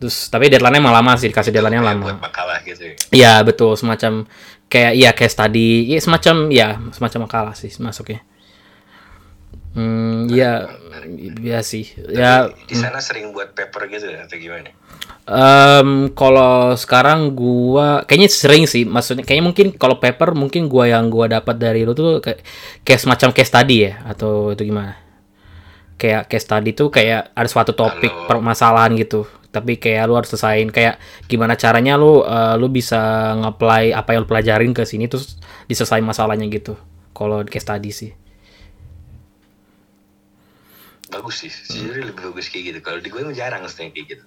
terus 0.00 0.26
tapi 0.26 0.48
deadline-nya 0.48 0.80
emang 0.80 0.96
lama 0.96 1.12
sih 1.20 1.28
dikasih 1.28 1.52
deadline-nya 1.52 1.84
lama 1.84 2.16
makalah 2.18 2.58
gitu. 2.64 2.96
Iya 3.12 3.44
betul 3.44 3.76
semacam 3.76 4.24
kayak 4.66 4.92
iya 4.96 5.10
kayak 5.12 5.32
study 5.36 5.92
ya 5.92 6.00
semacam 6.00 6.34
ya 6.50 6.66
semacam 6.96 7.20
makalah 7.28 7.54
sih 7.54 7.70
masuknya. 7.78 8.24
Hmm 9.74 10.30
iya 10.30 10.70
iya 11.42 11.58
sih. 11.66 11.90
Ya 12.06 12.46
Di 12.64 12.78
sana 12.78 13.02
sering 13.02 13.34
buat 13.34 13.52
paper 13.52 13.90
gitu 13.90 14.06
atau 14.06 14.38
gimana? 14.38 14.70
em, 15.24 16.12
kalau 16.12 16.76
sekarang 16.76 17.32
gua 17.34 18.06
kayaknya 18.06 18.30
sering 18.30 18.64
sih. 18.70 18.86
Maksudnya 18.86 19.26
kayaknya 19.26 19.44
mungkin 19.50 19.66
kalau 19.74 19.98
paper 19.98 20.36
mungkin 20.38 20.70
gua 20.70 20.86
yang 20.86 21.10
gua 21.10 21.26
dapat 21.26 21.58
dari 21.58 21.82
lu 21.82 21.90
tuh 21.92 22.22
kayak, 22.22 22.40
kayak 22.86 23.00
semacam 23.02 23.28
case 23.34 23.50
study 23.50 23.76
ya 23.90 24.04
atau 24.06 24.54
itu 24.54 24.62
gimana? 24.62 24.94
Kayak 25.98 26.28
case 26.30 26.44
study 26.46 26.70
tuh 26.70 26.88
kayak 26.92 27.34
ada 27.34 27.48
suatu 27.50 27.74
topik 27.74 28.12
Kalau- 28.14 28.26
permasalahan 28.30 28.94
gitu. 28.94 29.26
Tapi 29.50 29.78
kayak 29.78 30.06
lu 30.06 30.14
harus 30.18 30.30
selesain 30.30 30.66
kayak 30.70 30.98
gimana 31.26 31.54
caranya 31.54 31.98
lu 31.98 32.22
eh, 32.22 32.54
lu 32.54 32.70
bisa 32.70 33.34
nge-apply 33.38 33.90
apa 33.90 34.14
yang 34.14 34.22
lu 34.22 34.30
pelajarin 34.30 34.70
ke 34.70 34.86
sini 34.86 35.10
terus 35.10 35.34
diselesain 35.66 36.04
masalahnya 36.04 36.46
gitu. 36.46 36.78
Kalau 37.10 37.42
case 37.42 37.64
study 37.66 37.90
sih 37.90 38.10
Bagus 41.14 41.46
sih, 41.46 41.50
sejujurnya 41.50 42.10
lebih 42.10 42.22
bagus 42.34 42.50
kayak 42.50 42.64
gitu. 42.74 42.78
Kalau 42.82 42.98
di 42.98 43.08
gue 43.08 43.22
jarang 43.32 43.62
sih 43.70 43.90
kayak 43.94 44.06
gitu. 44.10 44.24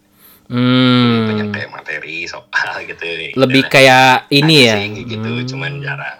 Hmm. 0.47 1.27
banyak 1.27 1.47
kayak 1.51 1.69
materi 1.75 2.23
soal 2.23 2.47
gitu 2.89 3.03
Lebih 3.35 3.67
kayak 3.67 4.31
ini 4.31 4.63
ya. 4.63 4.79
gitu 4.95 5.27
Hmm. 5.27 5.43
cuman 5.43 5.71
jarang 5.83 6.19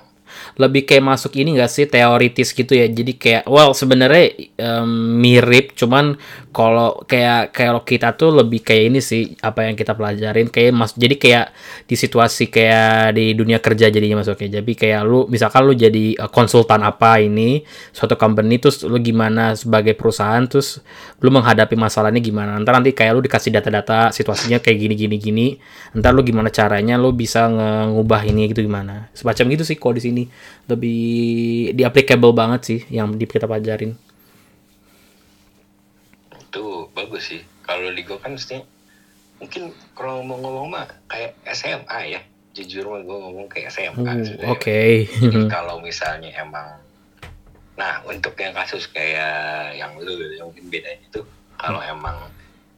lebih 0.58 0.90
kayak 0.90 1.06
masuk 1.06 1.38
ini 1.38 1.58
gak 1.58 1.70
sih 1.70 1.86
teoritis 1.86 2.52
gitu 2.54 2.74
ya? 2.74 2.90
Jadi 2.90 3.14
kayak 3.18 3.44
well 3.46 3.72
sebenarnya 3.72 4.34
em, 4.58 4.90
mirip 5.22 5.78
cuman 5.78 6.18
kalau 6.58 7.06
kayak 7.06 7.54
kalau 7.54 7.86
kita 7.86 8.18
tuh 8.18 8.34
lebih 8.34 8.66
kayak 8.66 8.84
ini 8.90 9.00
sih 9.00 9.38
apa 9.46 9.70
yang 9.70 9.78
kita 9.78 9.94
pelajarin 9.94 10.50
kayak 10.50 10.74
mas 10.74 10.98
jadi 10.98 11.14
kayak 11.14 11.46
di 11.86 11.94
situasi 11.94 12.50
kayak 12.50 13.14
di 13.14 13.38
dunia 13.38 13.62
kerja 13.62 13.94
jadinya 13.94 14.26
masuknya 14.26 14.58
jadi 14.58 14.72
kayak 14.74 15.02
lu 15.06 15.30
misalkan 15.30 15.70
lu 15.70 15.78
jadi 15.78 16.18
eh, 16.18 16.30
konsultan 16.34 16.82
apa 16.82 17.22
ini 17.22 17.62
suatu 17.94 18.18
company 18.18 18.58
terus 18.58 18.82
lu 18.90 18.98
gimana 18.98 19.54
sebagai 19.54 19.94
perusahaan 19.94 20.42
terus 20.50 20.82
lu 21.22 21.30
menghadapi 21.30 21.74
masalah 21.78 22.10
ini 22.10 22.22
gimana? 22.22 22.58
Ntar 22.62 22.78
nanti 22.78 22.94
kayak 22.94 23.12
lu 23.18 23.22
dikasih 23.26 23.50
data-data 23.54 24.14
situasinya 24.14 24.62
kayak 24.62 24.78
gini 24.78 24.96
gini 24.98 25.16
gini. 25.18 25.48
Ntar 25.98 26.14
lu 26.14 26.22
gimana 26.22 26.50
caranya 26.54 26.98
lu 26.98 27.14
bisa 27.14 27.50
ngubah 27.94 28.22
ini 28.26 28.50
gitu 28.54 28.62
gimana? 28.66 29.10
Semacam 29.18 29.46
gitu 29.54 29.64
sih 29.66 29.78
kalau 29.78 29.98
di 29.98 30.04
sini 30.06 30.24
lebih 30.66 31.02
di 31.72 31.82
applicable 31.82 32.32
banget 32.32 32.62
sih 32.64 32.80
yang 32.90 33.14
di 33.14 33.24
kita 33.24 33.46
pelajarin. 33.46 33.96
Itu 36.34 36.92
bagus 36.92 37.30
sih. 37.30 37.42
Kalau 37.64 37.92
di 37.92 38.02
gue 38.02 38.18
kan 38.18 38.34
mesti 38.34 38.64
mungkin 39.38 39.70
kalau 39.94 40.24
ngomong-ngomong 40.24 40.68
mah 40.70 40.88
kayak 41.08 41.36
SMA 41.52 42.00
ya. 42.10 42.22
Jujur 42.52 42.90
mah 42.90 43.02
gue 43.02 43.18
ngomong 43.18 43.48
kayak 43.48 43.70
SMA 43.70 44.02
Uh, 44.02 44.24
sebenarnya. 44.24 44.50
oke. 44.50 44.82
Jadi 45.24 45.40
kalau 45.56 45.76
misalnya 45.80 46.32
emang 46.36 46.82
nah 47.78 48.02
untuk 48.04 48.34
yang 48.36 48.58
kasus 48.58 48.90
kayak 48.90 49.78
yang 49.78 49.94
lu 50.02 50.10
yang 50.34 50.50
mungkin 50.50 50.66
bedanya 50.66 50.98
itu 50.98 51.22
kalau 51.54 51.78
emang 51.78 52.18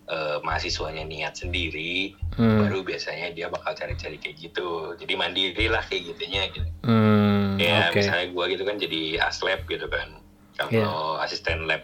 eh, 0.06 0.38
mahasiswanya 0.44 1.04
niat 1.04 1.34
sendiri 1.36 2.16
Hmm. 2.36 2.56
baru 2.64 2.88
biasanya 2.88 3.36
dia 3.36 3.52
bakal 3.52 3.76
cari-cari 3.76 4.16
kayak 4.16 4.40
gitu. 4.40 4.96
Jadi 4.96 5.12
mandiri 5.14 5.68
lah 5.68 5.84
kayak 5.84 6.08
gitunya 6.08 6.48
gitu. 6.48 6.64
Hmm, 6.88 7.29
ya 7.60 7.92
oke. 7.92 7.98
misalnya 8.00 8.28
gua 8.32 8.46
gitu 8.48 8.64
kan 8.64 8.76
jadi 8.80 9.02
aslab 9.22 9.62
gitu 9.68 9.88
kan. 9.92 10.24
Kalau 10.56 11.20
asisten 11.20 11.68
lab 11.68 11.84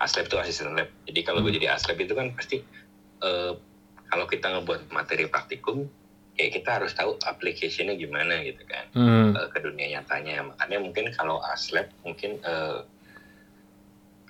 aslab 0.00 0.26
tuh 0.32 0.40
asisten 0.40 0.72
lab. 0.76 0.88
Jadi 1.04 1.20
kalau 1.24 1.40
Hmm. 1.40 1.48
gue 1.48 1.60
jadi 1.60 1.76
aslab 1.76 2.00
itu 2.00 2.16
kan 2.16 2.32
pasti 2.32 2.64
eh, 3.20 3.52
kalau 4.08 4.24
kita 4.24 4.48
ngebuat 4.48 4.88
materi 4.90 5.28
praktikum 5.28 5.84
kayak 6.32 6.56
kita 6.56 6.70
harus 6.80 6.96
tahu 6.96 7.20
application-nya 7.20 8.00
gimana 8.00 8.40
gitu 8.40 8.64
kan. 8.64 8.88
Hmm, 8.96 9.36
eh, 9.36 9.48
ke 9.52 9.58
dunia 9.60 10.00
nyatanya. 10.00 10.40
Makanya 10.48 10.78
mungkin 10.80 11.12
kalau 11.12 11.36
aslab 11.44 11.92
mungkin 12.00 12.40
eh, 12.40 12.80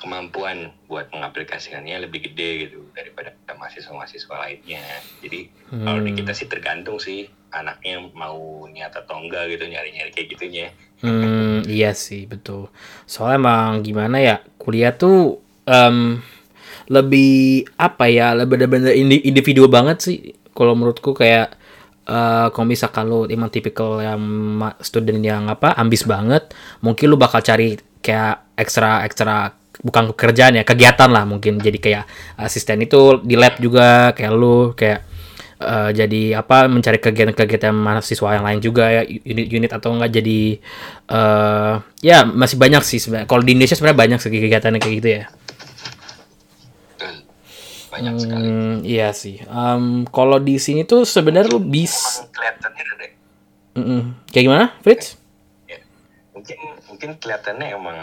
kemampuan 0.00 0.72
buat 0.88 1.12
mengaplikasikannya 1.12 2.08
lebih 2.08 2.32
gede 2.32 2.66
gitu 2.66 2.88
daripada 2.96 3.36
mahasiswa-mahasiswa 3.52 4.32
lainnya. 4.32 5.04
Jadi 5.20 5.52
kalau 5.84 6.00
di 6.02 6.10
Hmm. 6.10 6.18
kita 6.18 6.32
sih 6.32 6.48
tergantung 6.48 6.96
sih 6.98 7.28
anaknya 7.50 8.02
mau 8.14 8.64
niat 8.70 8.94
atau 8.94 9.20
enggak 9.22 9.50
gitu 9.54 9.66
nyari-nyari 9.66 10.10
kayak 10.14 10.28
gitunya 10.34 10.68
Hmm, 11.00 11.64
iya 11.64 11.96
sih 11.96 12.28
betul. 12.28 12.68
Soalnya 13.08 13.40
emang 13.40 13.80
gimana 13.80 14.20
ya 14.20 14.36
kuliah 14.60 14.92
tuh 14.92 15.40
em, 15.64 16.20
lebih 16.92 17.64
apa 17.80 18.04
ya, 18.12 18.36
lebih 18.36 18.60
bener-bener 18.60 18.92
indi- 18.92 19.24
individu 19.24 19.64
banget 19.64 19.96
sih. 20.04 20.36
Kalau 20.52 20.76
menurutku 20.76 21.16
kayak 21.16 21.56
eh 22.04 22.46
kalau 22.52 22.66
misalkan 22.68 23.08
lu 23.08 23.24
emang 23.32 23.48
tipikal 23.48 23.96
yang 24.04 24.20
student 24.84 25.24
yang 25.24 25.48
apa 25.48 25.72
ambis 25.78 26.04
banget, 26.04 26.52
mungkin 26.84 27.06
lu 27.08 27.16
bakal 27.16 27.40
cari 27.40 27.80
kayak 28.04 28.60
ekstra 28.60 29.04
ekstra 29.08 29.56
bukan 29.80 30.12
pekerjaan 30.12 30.60
ya 30.60 30.64
kegiatan 30.68 31.08
lah 31.08 31.24
mungkin 31.24 31.56
jadi 31.56 31.78
kayak 31.80 32.04
asisten 32.36 32.84
itu 32.84 33.24
di 33.24 33.32
lab 33.40 33.56
juga 33.56 34.12
kayak 34.12 34.32
lu 34.36 34.76
kayak 34.76 35.00
eh, 35.60 35.90
jadi 35.92 36.40
apa 36.40 36.66
mencari 36.66 36.96
kegiatan-kegiatan 36.96 37.76
mahasiswa 37.76 38.40
yang 38.40 38.44
lain 38.44 38.60
juga 38.64 38.88
ya 38.88 39.02
unit-unit 39.04 39.70
atau 39.70 39.92
enggak 39.92 40.16
jadi 40.16 40.56
eh 41.10 41.74
ya 42.00 42.24
masih 42.24 42.56
banyak 42.56 42.82
sih 42.82 42.98
sebenarnya. 42.98 43.28
Kalau 43.28 43.42
di 43.44 43.52
Indonesia 43.52 43.76
sebenarnya 43.76 44.00
banyak 44.00 44.18
sih 44.18 44.30
kegiatan 44.32 44.80
kayak 44.80 44.96
gitu 45.04 45.10
ya. 45.20 45.24
Banyak 47.90 48.14
sekali. 48.22 48.46
Hmm, 48.46 48.74
iya 48.86 49.10
sih. 49.10 49.42
Em, 49.44 50.06
kalau 50.08 50.38
di 50.38 50.56
sini 50.56 50.86
tuh 50.86 51.02
sebenarnya 51.02 51.52
lu 51.52 51.60
kelihatannya 51.60 52.82
deh 52.96 53.12
Mm-mm. 53.70 54.00
kayak 54.34 54.44
gimana 54.50 54.66
Fritz? 54.82 55.14
Ya. 55.70 55.78
mungkin 56.34 56.58
mungkin 56.90 57.10
kelihatannya 57.22 57.66
emang 57.70 57.98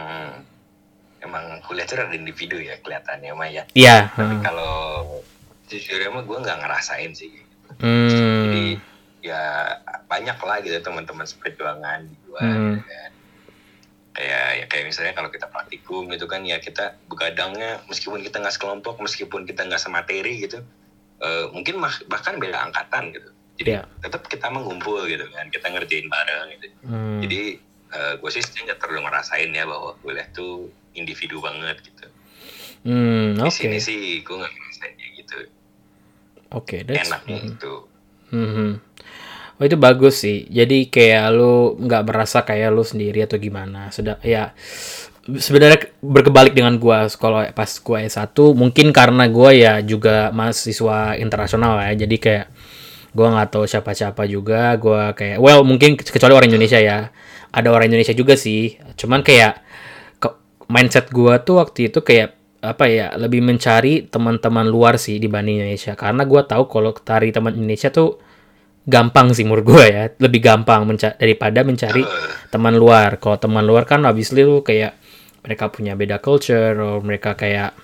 emang 1.19 1.43
kuliah 1.67 1.83
itu 1.83 1.95
ada 1.99 2.15
individu 2.15 2.55
ya 2.59 2.79
kelihatannya 2.79 3.31
mah 3.35 3.49
ya. 3.49 3.63
Iya 3.73 4.11
tapi 4.15 4.35
hmm. 4.37 4.43
kalau 4.45 4.75
jujur 5.67 5.99
emang 5.99 6.23
gue 6.23 6.37
nggak 6.39 6.59
ngerasain 6.63 7.11
sih 7.11 7.46
Hmm. 7.75 8.09
jadi 8.45 8.65
ya 9.19 9.43
banyak 10.03 10.37
lah 10.37 10.57
gitu 10.59 10.79
teman-teman 10.79 11.23
seperjuangan 11.23 11.99
di 12.03 12.15
luar 12.23 12.47
Hmm. 12.47 12.73
gitu 12.73 12.83
kan. 12.83 13.11
kayak 14.13 14.49
ya 14.55 14.65
kayak 14.65 14.85
misalnya 14.87 15.13
kalau 15.13 15.29
kita 15.29 15.45
praktikum 15.45 16.09
gitu 16.09 16.25
kan 16.25 16.41
ya 16.41 16.57
kita 16.57 16.97
begadangnya 17.05 17.85
meskipun 17.85 18.17
kita 18.19 18.39
nggak 18.39 18.49
sekelompok 18.51 18.97
meskipun 18.97 19.45
kita 19.45 19.61
nggak 19.61 19.77
semateri 19.77 20.41
gitu 20.41 20.65
eh, 21.17 21.45
mungkin 21.47 21.77
mah- 21.77 22.01
bahkan 22.07 22.37
beda 22.37 22.57
angkatan 22.63 23.09
gitu 23.11 23.29
jadi 23.57 23.71
Iya. 23.75 23.83
tetap 23.99 24.25
kita 24.25 24.49
mengumpul 24.49 25.05
gitu 25.05 25.25
kan 25.27 25.49
kita 25.49 25.65
ngerjain 25.67 26.05
bareng 26.07 26.47
gitu 26.51 26.67
Hmm. 26.81 27.21
jadi 27.21 27.41
gue 28.17 28.29
sih 28.29 28.41
nggak 28.41 28.77
terlalu 28.77 29.05
ngerasain 29.05 29.49
ya 29.49 29.63
bahwa 29.63 29.95
kuliah 29.97 30.27
tuh 30.31 30.65
individu 30.93 31.39
banget 31.39 31.81
gitu 31.81 32.05
Hmm, 32.83 33.33
di 33.33 33.49
sini 33.49 33.77
sih 33.77 34.21
gue 34.21 34.35
nggak 34.35 34.49
ngerasain 34.49 34.93
oke 36.51 36.77
that's 36.87 37.09
enaknya 37.09 37.37
hmm. 37.43 37.51
itu 37.55 37.73
Mhm. 38.31 38.69
Oh 39.57 39.63
itu 39.65 39.77
bagus 39.79 40.21
sih. 40.21 40.45
Jadi 40.53 40.93
kayak 40.93 41.33
lu 41.33 41.73
nggak 41.81 42.03
merasa 42.05 42.45
kayak 42.45 42.69
lu 42.69 42.85
sendiri 42.85 43.25
atau 43.25 43.41
gimana. 43.41 43.89
Sudah 43.89 44.21
ya 44.21 44.53
sebenarnya 45.27 45.91
berkebalik 45.99 46.53
dengan 46.53 46.77
gua 46.77 47.09
kalau 47.17 47.41
pas 47.51 47.71
gua 47.81 48.05
S1 48.05 48.37
mungkin 48.53 48.93
karena 48.93 49.25
gua 49.27 49.51
ya 49.51 49.81
juga 49.81 50.29
mahasiswa 50.29 51.17
internasional 51.17 51.81
ya. 51.89 52.05
Jadi 52.05 52.15
kayak 52.21 52.45
gua 53.17 53.33
nggak 53.33 53.49
tahu 53.57 53.65
siapa-siapa 53.65 54.29
juga. 54.29 54.77
Gua 54.77 55.17
kayak 55.17 55.41
well 55.41 55.65
mungkin 55.65 55.97
kecuali 55.97 56.37
orang 56.37 56.53
Indonesia 56.53 56.77
ya. 56.77 57.09
Ada 57.49 57.73
orang 57.73 57.89
Indonesia 57.89 58.13
juga 58.13 58.37
sih. 58.37 58.77
Cuman 58.93 59.25
kayak 59.25 59.65
mindset 60.69 61.09
gua 61.09 61.41
tuh 61.41 61.63
waktu 61.63 61.89
itu 61.89 62.03
kayak 62.05 62.36
apa 62.61 62.89
ya 62.89 63.13
lebih 63.15 63.45
mencari 63.45 64.09
teman-teman 64.09 64.65
luar 64.65 64.97
sih 64.97 65.21
dibanding 65.21 65.61
Indonesia. 65.61 65.93
Karena 65.93 66.25
gua 66.25 66.45
tahu 66.45 66.65
kalau 66.69 66.91
cari 66.97 67.29
teman 67.29 67.53
Indonesia 67.53 67.93
tuh 67.93 68.17
gampang 68.87 69.35
sih 69.35 69.43
menurut 69.43 69.67
gue 69.67 69.85
ya. 69.85 70.03
Lebih 70.15 70.39
gampang 70.39 70.87
menca- 70.87 71.19
daripada 71.19 71.61
mencari 71.67 72.01
teman 72.47 72.73
luar. 72.79 73.19
Kalau 73.19 73.35
teman 73.37 73.67
luar 73.67 73.83
kan 73.83 74.01
obviously 74.07 74.47
lu 74.47 74.63
kayak 74.63 74.95
mereka 75.43 75.67
punya 75.67 75.93
beda 75.93 76.23
culture 76.23 76.73
atau 76.73 77.03
mereka 77.03 77.35
kayak 77.35 77.75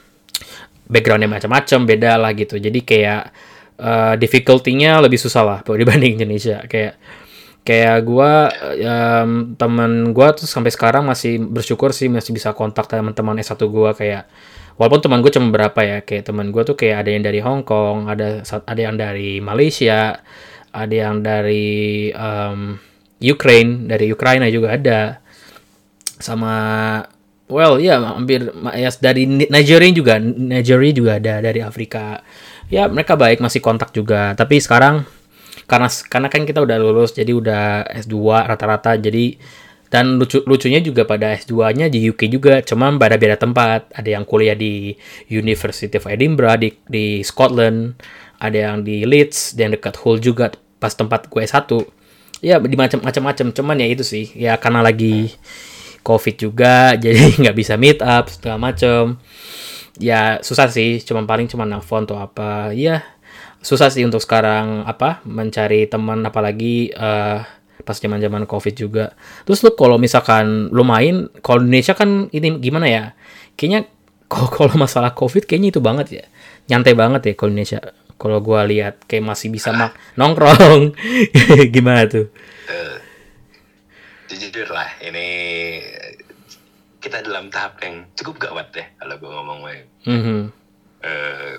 backgroundnya 0.88 1.28
macam-macam 1.28 1.80
beda 1.84 2.12
lah 2.16 2.32
gitu. 2.32 2.56
Jadi 2.56 2.80
kayak 2.88 3.22
eh, 3.78 4.14
difficulty-nya 4.16 5.04
lebih 5.04 5.20
susah 5.20 5.44
lah 5.44 5.60
dibanding 5.82 6.18
Indonesia. 6.18 6.64
Kayak 6.66 6.96
kayak 7.64 8.04
gua 8.04 8.52
em, 8.76 9.56
teman 9.56 10.12
gua 10.12 10.36
tuh 10.36 10.48
sampai 10.48 10.72
sekarang 10.72 11.08
masih 11.08 11.40
bersyukur 11.40 11.96
sih 11.96 12.12
masih 12.12 12.36
bisa 12.36 12.52
kontak 12.56 12.88
teman-teman 12.88 13.40
S1 13.44 13.60
gua. 13.68 13.92
Kayak 13.92 14.28
walaupun 14.78 15.02
teman 15.06 15.20
gue 15.22 15.32
cuma 15.34 15.48
berapa 15.54 15.80
ya 15.86 15.98
kayak 16.02 16.30
teman 16.30 16.50
gua 16.50 16.66
tuh 16.66 16.74
kayak 16.78 17.06
ada 17.06 17.10
yang 17.14 17.24
dari 17.24 17.40
Hong 17.46 17.62
Kong 17.66 18.10
ada 18.10 18.42
ada 18.44 18.82
yang 18.82 18.96
dari 18.98 19.38
Malaysia 19.44 20.18
ada 20.74 20.94
yang 20.94 21.22
dari 21.22 22.10
em, 22.10 22.82
Ukraine 23.24 23.88
dari 23.88 24.12
Ukraina 24.12 24.50
juga 24.50 24.76
ada. 24.76 25.02
Sama 26.20 26.56
well 27.48 27.78
ya 27.80 28.00
hampir 28.02 28.50
ma- 28.58 28.76
ya 28.76 28.90
dari 28.98 29.30
Ni- 29.30 29.48
Nigeria 29.48 29.92
juga 29.94 30.18
Nigeria 30.20 30.92
juga 30.92 31.12
ada 31.22 31.40
dari 31.40 31.62
Afrika. 31.64 32.20
Ya 32.68 32.90
mereka 32.90 33.16
baik 33.16 33.40
masih 33.40 33.62
kontak 33.64 33.94
juga. 33.96 34.34
Tapi 34.36 34.60
sekarang 34.60 35.06
karena 35.70 35.88
karena 36.12 36.28
kan 36.28 36.44
kita 36.44 36.60
udah 36.60 36.78
lulus 36.82 37.16
jadi 37.16 37.32
udah 37.32 37.88
S2 38.04 38.18
rata-rata 38.44 39.00
jadi 39.00 39.40
dan 39.94 40.18
lucu 40.18 40.42
lucunya 40.50 40.82
juga 40.82 41.06
pada 41.06 41.38
S2-nya 41.38 41.86
di 41.86 42.10
UK 42.10 42.26
juga 42.26 42.66
cuma 42.66 42.90
pada 42.98 43.14
beda 43.14 43.38
tempat. 43.38 43.94
Ada 43.94 44.18
yang 44.18 44.26
kuliah 44.26 44.58
di 44.58 44.98
University 45.30 45.94
of 46.02 46.10
Edinburgh 46.10 46.58
di 46.58 46.74
di 46.90 47.06
Scotland 47.22 47.94
ada 48.42 48.58
yang 48.58 48.82
di 48.82 49.06
Leeds 49.06 49.54
dan 49.54 49.78
dekat 49.78 50.02
Hull 50.02 50.18
juga 50.18 50.50
pas 50.82 50.98
tempat 50.98 51.30
gue 51.30 51.46
S1 51.46 51.70
ya 52.44 52.60
di 52.60 52.76
macam 52.76 53.06
macam-macam 53.06 53.54
cuman 53.54 53.78
ya 53.78 53.88
itu 53.94 54.02
sih. 54.02 54.34
Ya 54.34 54.58
karena 54.58 54.82
lagi 54.82 55.30
covid 56.02 56.42
juga 56.42 56.92
jadi 57.04 57.38
nggak 57.38 57.56
bisa 57.56 57.78
meet 57.78 58.02
up 58.02 58.34
segala 58.34 58.58
macem. 58.58 59.22
Ya 60.02 60.42
susah 60.42 60.74
sih 60.74 61.06
cuma 61.06 61.22
paling 61.30 61.46
cuma 61.46 61.70
nelfon 61.70 62.10
atau 62.10 62.18
apa. 62.18 62.74
Ya 62.74 63.06
susah 63.62 63.94
sih 63.94 64.02
untuk 64.02 64.26
sekarang 64.26 64.90
apa 64.90 65.22
mencari 65.22 65.86
teman 65.86 66.26
apalagi 66.26 66.90
eh, 66.90 67.40
pas 67.82 67.98
zaman 67.98 68.22
zaman 68.22 68.46
covid 68.46 68.78
juga. 68.78 69.06
Terus 69.44 69.66
lu 69.66 69.74
kalau 69.74 69.98
misalkan 69.98 70.70
lu 70.70 70.86
main 70.86 71.34
kalau 71.42 71.66
Indonesia 71.66 71.98
kan 71.98 72.30
ini 72.30 72.62
gimana 72.62 72.86
ya? 72.86 73.04
Kayaknya 73.58 73.90
kalau 74.30 74.78
masalah 74.78 75.18
covid 75.18 75.50
kayaknya 75.50 75.74
itu 75.74 75.82
banget 75.82 76.08
ya. 76.22 76.26
Nyantai 76.70 76.94
banget 76.94 77.22
ya 77.26 77.34
kalau 77.34 77.50
Indonesia. 77.52 77.82
Kalau 78.14 78.40
gua 78.40 78.64
lihat 78.64 79.04
kayak 79.10 79.26
masih 79.26 79.50
bisa 79.52 79.74
mak 79.74 79.98
nongkrong. 80.16 80.94
Gimana 81.76 82.08
tuh? 82.08 82.30
Eh, 82.70 82.96
jujur 84.34 84.70
lah 84.70 84.88
ini 85.02 85.28
kita 86.98 87.20
dalam 87.20 87.52
tahap 87.52 87.84
yang 87.84 88.08
cukup 88.16 88.48
gawat 88.50 88.72
deh 88.72 88.88
kalau 88.96 89.16
gue 89.20 89.28
ngomong 89.30 89.58
gue 89.62 89.78
Mhm. 90.08 90.40
eh 91.04 91.54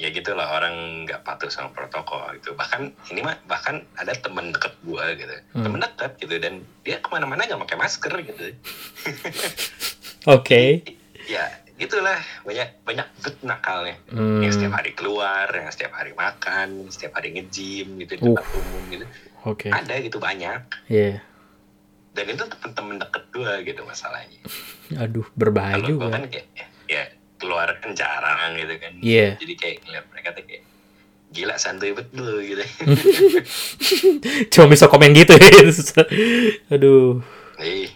ya 0.00 0.08
gitulah 0.08 0.48
orang 0.48 1.04
nggak 1.04 1.20
patuh 1.20 1.52
sama 1.52 1.68
protokol 1.70 2.24
gitu. 2.40 2.56
Bahkan 2.56 2.88
ini 3.12 3.20
mah 3.20 3.36
bahkan 3.44 3.84
ada 3.94 4.16
temen 4.16 4.48
deket 4.48 4.72
gue 4.80 5.04
gitu. 5.20 5.36
Hmm. 5.52 5.64
temen 5.68 5.80
deket 5.84 6.12
gitu 6.16 6.34
dan 6.40 6.64
dia 6.80 6.96
ke 6.98 7.08
mana-mana 7.12 7.44
nggak 7.44 7.60
pakai 7.68 7.76
masker 7.76 8.14
gitu. 8.24 8.44
Oke. 10.36 10.80
Ya 11.28 11.44
gitulah. 11.76 12.16
Banyak 12.44 12.80
banyak 12.84 13.06
bet 13.20 13.36
nakalnya. 13.44 13.96
Hmm. 14.08 14.40
yang 14.40 14.52
setiap 14.52 14.72
hari 14.74 14.92
keluar 14.92 15.48
yang 15.52 15.68
setiap 15.68 15.92
hari 15.92 16.16
makan 16.16 16.88
setiap 16.88 17.20
hari 17.20 17.36
nge-gym 17.36 18.00
gitu 18.00 18.16
di 18.16 18.22
Uh. 18.24 18.26
tempat 18.32 18.46
umum 18.56 18.82
gitu. 18.88 19.06
Oke. 19.44 19.68
Ada 19.68 20.00
gitu 20.00 20.16
banyak. 20.16 20.60
Iya. 20.88 21.20
dan 22.10 22.26
itu 22.26 22.42
temen-temen 22.42 22.98
deket 22.98 23.24
gue 23.30 23.52
gitu 23.70 23.80
masalahnya. 23.86 24.40
Aduh 25.06 25.22
berbahaya 25.38 25.78
juga. 25.78 26.10
kan 26.10 26.26
kayak 26.26 26.50
ya 26.90 27.06
keluar 27.40 27.80
kan 27.80 27.96
jarang 27.96 28.54
gitu 28.60 28.74
kan. 28.76 28.92
Iya. 29.00 29.40
jadi 29.40 29.54
kayak 29.56 29.76
ngeliat 29.88 30.04
mereka 30.12 30.28
tuh 30.36 30.44
kayak 30.44 30.62
gila 31.30 31.56
santuy 31.56 31.94
betul 31.94 32.42
gitu. 32.42 32.64
Cuma 34.52 34.66
bisa 34.68 34.90
komen 34.90 35.16
gitu 35.16 35.32
ya 35.34 35.50
aduh. 36.74 37.22
Ih, 37.60 37.92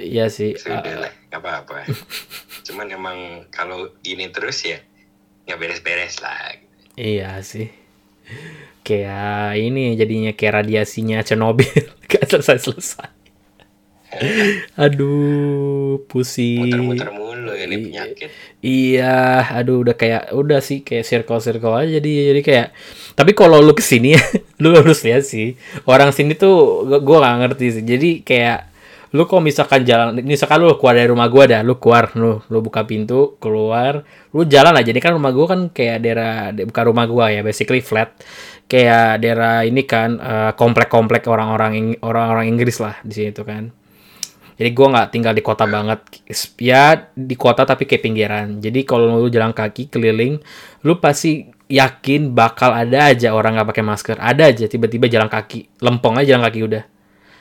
iya 0.00 0.26
sih 0.32 0.56
sudah 0.58 0.82
Ah, 0.82 1.08
lah 1.08 1.12
nggak 1.30 1.40
apa-apa. 1.40 1.86
Cuman 2.66 2.86
emang 2.90 3.18
kalau 3.52 3.94
gini 4.00 4.32
terus 4.34 4.64
ya 4.66 4.80
nggak 5.46 5.58
beres-beres 5.58 6.18
lah 6.24 6.56
iya 6.98 7.38
sih. 7.44 7.70
Kayak 8.82 9.62
ini 9.62 9.94
jadinya 9.94 10.32
kayak 10.34 10.64
radiasinya 10.64 11.22
Chernobyl 11.22 11.70
gak 12.10 12.26
selesai 12.26 12.58
selesai 12.66 13.22
aduh 14.76 16.04
pusing. 16.08 16.68
Muter-muter 16.68 17.08
mulu 17.42 17.52
ini 17.52 17.74
Iya. 17.74 17.82
penyakit. 17.82 18.28
Iya, 18.62 19.16
aduh 19.58 19.82
udah 19.82 19.94
kayak 19.94 20.30
udah 20.30 20.62
sih 20.62 20.80
kayak 20.80 21.02
circle-circle 21.02 21.74
aja 21.74 21.98
jadi 21.98 22.10
jadi 22.30 22.40
kayak 22.40 22.66
tapi 23.12 23.34
kalau 23.34 23.58
lu 23.58 23.74
ke 23.74 23.82
sini 23.82 24.14
lu 24.62 24.70
harus 24.72 25.02
lihat 25.02 25.26
sih 25.26 25.58
orang 25.84 26.14
sini 26.14 26.32
tuh 26.32 26.86
gua- 27.02 27.20
gak 27.20 27.36
ngerti 27.42 27.66
sih. 27.74 27.84
Jadi 27.84 28.22
kayak 28.22 28.70
lu 29.12 29.28
kok 29.28 29.44
misalkan 29.44 29.84
jalan 29.84 30.24
misalkan 30.24 30.62
lu 30.62 30.72
keluar 30.80 30.96
dari 30.96 31.10
rumah 31.10 31.28
gua 31.28 31.44
dah 31.44 31.60
lu 31.60 31.76
keluar 31.76 32.08
lu 32.16 32.40
lu 32.48 32.58
buka 32.64 32.86
pintu 32.86 33.36
keluar 33.36 34.06
lu 34.30 34.46
jalan 34.46 34.72
aja. 34.72 34.88
Ini 34.88 35.02
kan 35.02 35.12
rumah 35.12 35.34
gua 35.34 35.46
kan 35.52 35.60
kayak 35.68 35.98
daerah 36.00 36.32
bukan 36.54 36.84
rumah 36.86 37.04
gua 37.04 37.28
ya 37.28 37.42
basically 37.42 37.82
flat. 37.82 38.14
Kayak 38.70 39.20
daerah 39.20 39.68
ini 39.68 39.84
kan 39.84 40.16
eh, 40.16 40.52
komplek-komplek 40.56 41.28
orang-orang 41.28 41.98
orang-orang 42.00 42.48
Inggris 42.48 42.80
lah 42.80 42.96
di 43.04 43.12
sini 43.12 43.30
tuh 43.34 43.44
kan 43.44 43.68
jadi 44.62 44.70
gua 44.70 44.86
nggak 44.94 45.08
tinggal 45.10 45.34
di 45.34 45.42
kota 45.42 45.66
banget. 45.66 45.98
Ya 46.62 47.10
di 47.18 47.34
kota 47.34 47.66
tapi 47.66 47.90
kayak 47.90 48.02
pinggiran. 48.06 48.62
Jadi 48.62 48.86
kalau 48.86 49.18
lu 49.18 49.26
jalan 49.26 49.50
kaki 49.50 49.90
keliling, 49.90 50.38
lu 50.86 51.02
pasti 51.02 51.50
yakin 51.66 52.30
bakal 52.30 52.70
ada 52.70 53.10
aja 53.10 53.34
orang 53.34 53.58
nggak 53.58 53.74
pakai 53.74 53.82
masker. 53.82 54.16
Ada 54.22 54.54
aja 54.54 54.70
tiba-tiba 54.70 55.10
jalan 55.10 55.26
kaki, 55.26 55.82
lempong 55.82 56.22
aja 56.22 56.38
jalan 56.38 56.46
kaki 56.46 56.60
udah. 56.62 56.84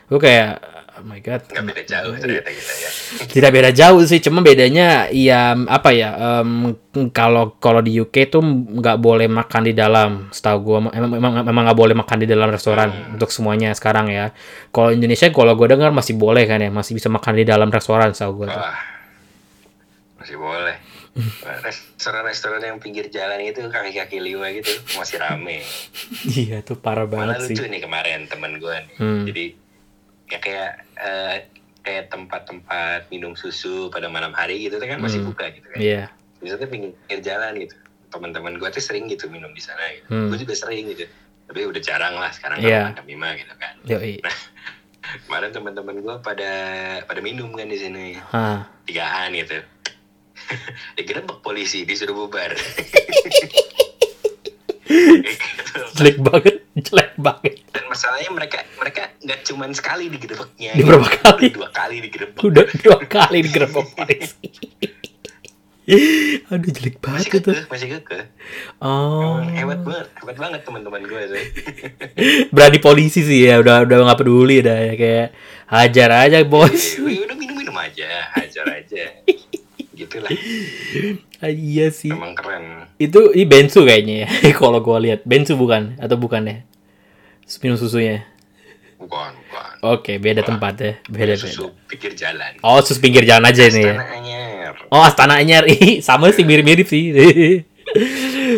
Lu 0.10 0.18
kayak 0.18 0.60
oh 0.92 1.04
my 1.04 1.18
god. 1.18 1.42
nggak 1.46 1.64
beda 1.64 1.84
jauh 1.84 2.14
ternyata 2.14 2.50
kita 2.50 2.74
ya 2.74 2.90
Tidak 3.24 3.50
beda 3.50 3.70
jauh 3.72 4.02
sih, 4.04 4.20
cuma 4.20 4.40
bedanya 4.40 5.08
ya 5.08 5.54
apa 5.56 5.90
ya? 5.90 6.10
em, 6.42 6.76
kalau 7.10 7.56
kalau 7.56 7.80
di 7.80 7.96
UK 7.96 8.28
tuh 8.28 8.44
nggak 8.44 8.98
boleh 8.98 9.26
makan 9.26 9.62
di 9.64 9.74
dalam. 9.74 10.28
Setahu 10.30 10.58
gua 10.60 10.78
emang 10.90 11.12
emang 11.14 11.34
memang 11.42 11.64
nggak 11.66 11.80
boleh 11.80 11.96
makan 11.96 12.18
di 12.18 12.28
dalam 12.28 12.48
restoran 12.48 12.90
untuk 13.12 13.30
semuanya 13.30 13.72
sekarang 13.72 14.08
ya. 14.08 14.36
Kalau 14.70 14.90
Indonesia 14.90 15.28
kalau 15.30 15.54
gua 15.54 15.68
dengar 15.70 15.90
masih 15.90 16.14
boleh 16.14 16.44
kan 16.44 16.58
ya, 16.58 16.68
masih 16.68 16.94
bisa 16.94 17.08
makan 17.08 17.34
di 17.34 17.44
dalam 17.44 17.68
restoran 17.68 18.12
setahu 18.12 18.44
wah 18.46 18.76
masih 20.18 20.38
boleh 20.38 20.78
restoran-restoran 21.62 22.62
yang 22.62 22.78
pinggir 22.78 23.10
jalan 23.10 23.42
itu 23.42 23.60
kaki-kaki 23.66 24.18
lima 24.18 24.48
gitu 24.52 24.72
masih 24.96 25.18
rame 25.18 25.60
Iya 26.40 26.62
tuh 26.62 26.78
parah 26.78 27.04
malah 27.04 27.36
banget 27.36 27.52
sih. 27.52 27.56
lucu 27.56 27.68
nih 27.68 27.82
kemarin 27.82 28.20
temen 28.26 28.56
gue 28.56 28.72
nih 28.72 28.96
Hmm. 28.96 29.24
jadi 29.26 29.44
ya 30.32 30.40
kayak 30.40 30.72
eh, 30.96 31.36
kayak 31.82 32.08
tempat-tempat 32.08 33.12
minum 33.12 33.36
susu 33.36 33.92
pada 33.92 34.08
malam 34.08 34.32
hari 34.32 34.64
gitu 34.64 34.80
kan 34.80 34.98
masih 34.98 35.20
Hmm. 35.20 35.30
buka 35.34 35.46
gitu 35.52 35.68
kan 35.68 35.80
Iya. 35.82 36.04
biasanya 36.40 36.68
pinggir 36.68 37.20
jalan 37.20 37.54
gitu 37.60 37.76
teman-teman 38.08 38.56
gue 38.56 38.70
tuh 38.70 38.80
sering 38.80 39.08
gitu 39.08 39.28
minum 39.28 39.52
di 39.52 39.60
sana 39.60 39.84
gitu 39.92 40.08
Hmm. 40.08 40.30
gue 40.32 40.38
juga 40.40 40.56
sering 40.56 40.88
gitu 40.88 41.04
tapi 41.46 41.68
udah 41.68 41.82
jarang 41.84 42.16
lah 42.16 42.32
sekarang 42.32 42.64
Iya. 42.64 42.96
kan 42.96 43.04
mah 43.04 43.34
gitu 43.36 43.54
kan 43.60 43.74
Yoi. 43.84 44.24
kemarin 45.28 45.52
teman-teman 45.52 45.96
gue 46.00 46.16
pada 46.22 46.52
pada 47.04 47.20
minum 47.20 47.52
kan 47.52 47.68
di 47.68 47.76
sini 47.76 48.16
Hah. 48.32 48.64
tigaan 48.86 49.34
gitu 49.34 49.60
digerebek 50.96 51.44
polisi 51.44 51.84
disuruh 51.84 52.16
bubar 52.16 52.56
Jelek 55.94 56.18
banget, 56.20 56.56
jelek 56.76 57.12
banget. 57.16 57.54
dan 57.68 57.84
masalahnya 57.86 58.30
mereka 58.30 58.58
mereka 58.76 59.02
nggak 59.18 59.40
cuman 59.44 59.70
sekali 59.72 60.08
digerebeknya 60.08 60.72
Di 60.74 60.82
berapa 60.82 61.08
kali? 61.08 61.48
dua 61.50 61.70
kali 61.70 61.96
digerebek 62.00 62.42
Udah 62.42 62.66
dua 62.78 63.00
kali 63.02 63.38
digerebek 63.42 63.86
polisi. 63.92 64.48
Aduh 66.48 66.70
jelek 66.70 66.96
masih 66.96 67.02
banget 67.02 67.26
itu. 67.34 67.52
kekeh 67.52 67.66
masih 67.68 67.88
kekeh 67.92 68.24
Oh. 68.80 69.42
Hebat 69.44 69.82
banget 69.82 70.08
hebat 70.16 70.38
banget 70.38 70.60
teman-teman 70.62 71.02
gue 71.02 71.22
tuh 71.28 71.44
Berani 72.54 72.80
polisi 72.80 73.22
sih 73.22 73.44
ya, 73.44 73.60
udah 73.60 73.84
udah 73.84 73.98
nggak 74.02 74.18
peduli 74.18 74.62
dah 74.62 74.78
ya 74.78 74.94
kayak 74.94 75.28
hajar 75.68 76.10
aja 76.22 76.38
bos. 76.44 76.96
Wih, 76.98 77.22
udah 77.22 77.34
minum-minum 77.34 77.74
aja 77.74 78.08
hajar 78.32 78.66
aja 78.74 79.04
gitulah 79.98 80.32
Ah, 81.42 81.50
iya 81.50 81.90
sih. 81.90 82.10
emang 82.10 82.34
keren 82.34 82.86
Itu 82.96 83.34
ini 83.34 83.44
bensu 83.44 83.82
kayaknya 83.82 84.16
ya. 84.24 84.28
Kalau 84.62 84.78
gua 84.80 84.98
lihat 84.98 85.26
bensu 85.26 85.54
bukan 85.56 85.98
atau 85.98 86.16
bukan 86.16 86.42
ya? 86.44 86.58
Minum 87.60 87.76
susunya. 87.76 88.24
bukan 88.96 89.34
bukan 89.34 89.70
Oke, 89.84 90.16
beda 90.16 90.40
tempat 90.42 90.74
ya. 90.78 90.94
Beda 91.08 91.34
beda. 91.34 91.42
susu 91.42 91.74
pikir 91.86 92.14
jalan 92.14 92.54
Oh, 92.62 92.78
sus 92.80 92.96
pinggir 92.96 93.26
jalan 93.26 93.44
aja 93.44 93.66
ini 93.66 93.82
ya. 93.82 93.94
Astana 93.98 94.14
Anyar 94.14 94.74
Oh, 94.88 95.02
Astana 95.02 95.34
Anyar. 95.36 95.64
Ih, 95.74 95.98
sama 96.00 96.30
sih 96.30 96.46
mirip-mirip 96.46 96.86
sih. 96.86 97.10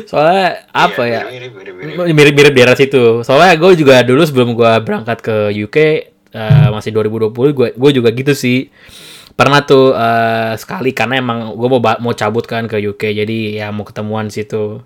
Soalnya 0.06 0.67
apa 0.69 1.02
Iya, 1.04 1.13
ya? 1.15 1.22
mirip, 1.26 1.52
mirip, 1.54 1.74
mirip, 1.74 1.96
mirip. 1.96 2.13
Mirip-mirip 2.13 2.54
daerah 2.54 2.76
situ. 2.76 3.24
Soalnya 3.24 3.56
gue 3.56 3.72
juga 3.76 4.04
dulu 4.04 4.22
sebelum 4.22 4.52
gue 4.52 4.72
berangkat 4.84 5.17
ke 5.19 5.36
UK 5.58 5.78
eh, 6.34 6.67
masih 6.69 6.91
2020 6.91 7.32
gue 7.32 7.67
gue 7.74 7.91
juga 7.96 8.10
gitu 8.12 8.34
sih. 8.34 8.67
Pernah 9.34 9.65
tuh 9.65 9.98
eh, 9.98 10.54
sekali 10.62 10.93
karena 10.93 11.17
emang 11.17 11.58
gue 11.58 11.65
mau 11.65 11.82
mau 11.82 12.13
cabut 12.13 12.46
kan 12.46 12.69
ke 12.69 12.78
UK 12.78 13.17
jadi 13.17 13.38
ya 13.65 13.67
mau 13.74 13.82
ketemuan 13.82 14.30
situ. 14.30 14.86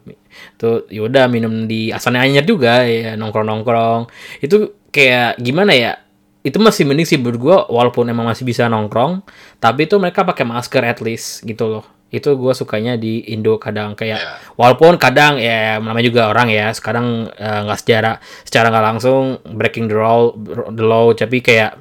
Tuh 0.55 0.87
yaudah 0.87 1.27
minum 1.27 1.67
di 1.67 1.91
Astana 1.91 2.23
Anyar 2.23 2.47
juga 2.47 2.87
ya 2.87 3.19
nongkrong-nongkrong. 3.19 4.07
Itu 4.39 4.87
kayak 4.89 5.43
gimana 5.43 5.75
ya? 5.75 5.99
Itu 6.47 6.63
masih 6.63 6.87
mending 6.87 7.03
sih 7.03 7.19
menurut 7.19 7.39
gue 7.43 7.57
walaupun 7.75 8.07
emang 8.07 8.23
masih 8.23 8.47
bisa 8.47 8.71
nongkrong, 8.71 9.19
tapi 9.59 9.83
itu 9.83 9.99
mereka 9.99 10.23
pakai 10.23 10.47
masker 10.47 10.79
at 10.87 11.03
least 11.03 11.43
gitu 11.43 11.67
loh. 11.67 11.83
Itu 12.07 12.39
gue 12.39 12.55
sukanya 12.55 12.95
di 12.95 13.19
Indo 13.35 13.59
kadang 13.59 13.91
kayak 13.99 14.15
Ya. 14.15 14.39
walaupun 14.55 14.95
kadang 14.95 15.35
ya 15.43 15.75
namanya 15.83 16.07
juga 16.07 16.31
orang 16.31 16.47
ya 16.47 16.71
sekarang 16.71 17.27
eh, 17.35 17.59
nggak 17.67 17.79
secara 17.83 18.11
secara 18.47 18.71
nggak 18.71 18.85
langsung 18.95 19.23
breaking 19.43 19.91
the 19.91 19.97
law 19.99 20.31
the 20.71 20.85
law 20.87 21.11
tapi 21.11 21.43
kayak 21.43 21.75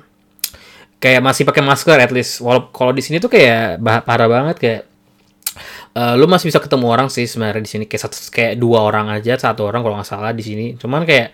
kayak 0.96 1.20
masih 1.20 1.44
pakai 1.44 1.62
masker 1.64 1.96
at 2.00 2.12
least. 2.12 2.40
Walaupun 2.40 2.70
kalau 2.72 2.92
di 2.96 3.02
sini 3.04 3.20
tuh 3.20 3.28
kayak 3.32 3.80
bah- 3.80 4.04
parah 4.04 4.28
banget 4.28 4.56
kayak 4.56 4.82
eh, 5.96 6.14
lu 6.16 6.26
masih 6.28 6.48
bisa 6.52 6.60
ketemu 6.60 6.86
orang 6.92 7.08
sih 7.12 7.24
sebenarnya 7.28 7.62
di 7.64 7.70
sini. 7.70 7.84
Kayak 7.88 8.02
satu 8.08 8.16
kayak 8.32 8.52
dua 8.60 8.84
orang 8.84 9.12
aja 9.12 9.36
satu 9.36 9.68
orang 9.68 9.80
kalau 9.84 9.96
nggak 10.00 10.08
salah 10.08 10.32
di 10.32 10.44
sini. 10.44 10.66
Cuman 10.80 11.04
kayak 11.08 11.28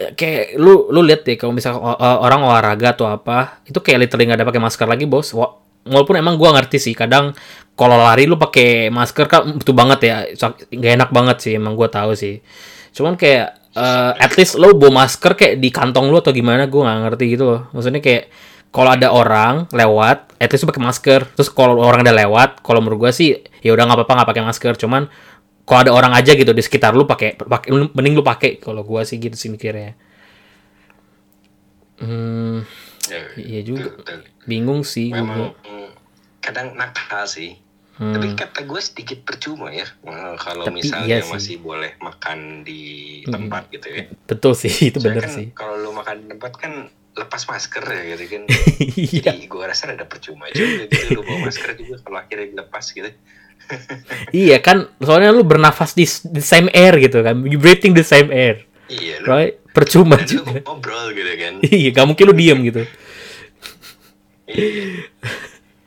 eh, 0.00 0.12
kayak 0.16 0.56
lu 0.60 0.88
lu 0.92 1.00
lihat 1.04 1.24
deh 1.28 1.36
kalau 1.40 1.52
misalnya 1.56 1.80
orang 2.00 2.40
olahraga 2.44 2.96
atau 2.96 3.06
apa 3.08 3.60
itu 3.68 3.78
kayak 3.80 4.08
literally 4.08 4.24
nggak 4.28 4.38
ada 4.40 4.48
pakai 4.48 4.62
masker 4.62 4.86
lagi 4.88 5.04
bos. 5.08 5.32
Wa- 5.36 5.56
walaupun 5.88 6.16
emang 6.20 6.36
gua 6.36 6.52
ngerti 6.56 6.76
sih 6.76 6.94
kadang 6.96 7.32
kalau 7.72 7.96
lari 7.96 8.28
lu 8.28 8.36
pakai 8.36 8.92
masker 8.92 9.24
kan 9.28 9.56
butuh 9.56 9.76
banget 9.76 10.00
ya. 10.04 10.16
Nggak 10.72 10.92
enak 11.00 11.10
banget 11.12 11.36
sih 11.44 11.52
emang 11.56 11.76
gua 11.76 11.88
tahu 11.92 12.12
sih. 12.16 12.40
Cuman 12.96 13.16
kayak 13.20 13.72
eh, 13.76 14.12
at 14.24 14.32
least 14.36 14.56
lu 14.60 14.72
bawa 14.76 15.04
masker 15.04 15.32
kayak 15.36 15.54
di 15.60 15.68
kantong 15.72 16.08
lu 16.12 16.20
atau 16.20 16.32
gimana 16.36 16.68
gua 16.68 16.88
nggak 16.88 16.98
ngerti 17.08 17.24
gitu 17.36 17.44
loh. 17.48 17.60
Maksudnya 17.72 18.00
kayak 18.04 18.24
kalau 18.70 18.90
ada 18.90 19.10
orang 19.10 19.66
lewat 19.70 20.30
at 20.38 20.48
least 20.48 20.64
pakai 20.64 20.78
masker 20.80 21.20
terus 21.34 21.50
kalau 21.50 21.76
orang 21.76 22.02
ada 22.02 22.14
lewat 22.14 22.62
kalau 22.62 22.78
menurut 22.78 23.08
gua 23.08 23.12
sih 23.12 23.34
ya 23.60 23.70
udah 23.70 23.84
nggak 23.84 23.98
apa-apa 23.98 24.12
nggak 24.22 24.30
pakai 24.30 24.44
masker 24.44 24.74
cuman 24.78 25.02
kalau 25.66 25.80
ada 25.82 25.92
orang 25.92 26.12
aja 26.14 26.32
gitu 26.32 26.50
di 26.50 26.62
sekitar 26.62 26.94
lu 26.94 27.04
pakai 27.04 27.34
pakai 27.34 27.70
mending 27.92 28.14
lu 28.14 28.22
pakai 28.22 28.58
kalau 28.58 28.82
gua 28.82 29.02
sih 29.02 29.18
gitu 29.18 29.34
sih 29.34 29.50
mikirnya 29.50 29.94
hmm 32.00 32.58
Ya, 33.10 33.26
iya 33.34 33.60
juga 33.60 33.90
bingung 34.46 34.86
sih 34.86 35.10
memang 35.10 35.34
gua 35.34 35.48
mm, 35.66 35.88
kadang 36.40 36.74
nakal 36.74 37.26
sih 37.26 37.58
Hmm. 38.00 38.16
Tapi 38.16 38.32
kata 38.32 38.64
gue 38.64 38.80
sedikit 38.80 39.28
percuma 39.28 39.68
ya 39.68 39.84
eh, 39.84 40.34
kalau 40.40 40.64
Tapi 40.64 40.80
misalnya 40.80 41.04
iya 41.04 41.18
sih. 41.20 41.28
masih 41.28 41.56
boleh 41.60 42.00
makan 42.00 42.64
di 42.64 42.80
Hmm. 43.20 43.32
tempat 43.36 43.68
gitu 43.68 43.92
ya. 43.92 44.08
Betul 44.24 44.56
sih, 44.56 44.72
itu 44.88 44.96
Soalnya 44.96 45.20
bener 45.20 45.24
kan 45.28 45.36
sih. 45.36 45.46
Kalau 45.52 45.76
lu 45.76 45.92
makan 45.92 46.16
di 46.16 46.26
tempat 46.32 46.52
kan 46.56 46.72
lepas 47.16 47.42
masker 47.46 47.84
ya 47.84 48.02
gitu 48.16 48.24
kan. 48.30 48.42
Iya. 49.00 49.34
Jadi 49.34 49.46
gue 49.50 49.64
rasa 49.64 49.90
ada 49.90 50.06
percuma 50.06 50.46
juga 50.52 50.86
gitu 50.86 51.18
lu 51.18 51.22
bawa 51.26 51.48
masker 51.50 51.74
juga 51.76 51.96
kalau 52.04 52.18
akhirnya 52.22 52.46
dilepas 52.54 52.84
gitu. 52.90 53.10
Iya 54.34 54.58
kan, 54.58 54.90
soalnya 54.98 55.30
lu 55.30 55.46
bernafas 55.46 55.94
di, 55.94 56.02
the 56.30 56.42
same 56.42 56.66
air 56.74 56.94
gitu 56.98 57.22
kan, 57.22 57.38
you 57.46 57.54
breathing 57.54 57.94
the 57.94 58.02
same 58.02 58.26
air, 58.34 58.66
Iya 58.90 59.22
lu 59.22 59.26
right? 59.30 59.54
Percuma 59.70 60.18
lu 60.18 60.26
juga. 60.26 60.58
ngobrol 60.66 61.14
gitu 61.14 61.32
kan. 61.38 61.54
Iya, 61.62 61.88
gak 61.94 62.06
mungkin 62.10 62.24
lu 62.26 62.34
diem 62.34 62.58
gitu. 62.66 62.82
Iya. 64.50 65.06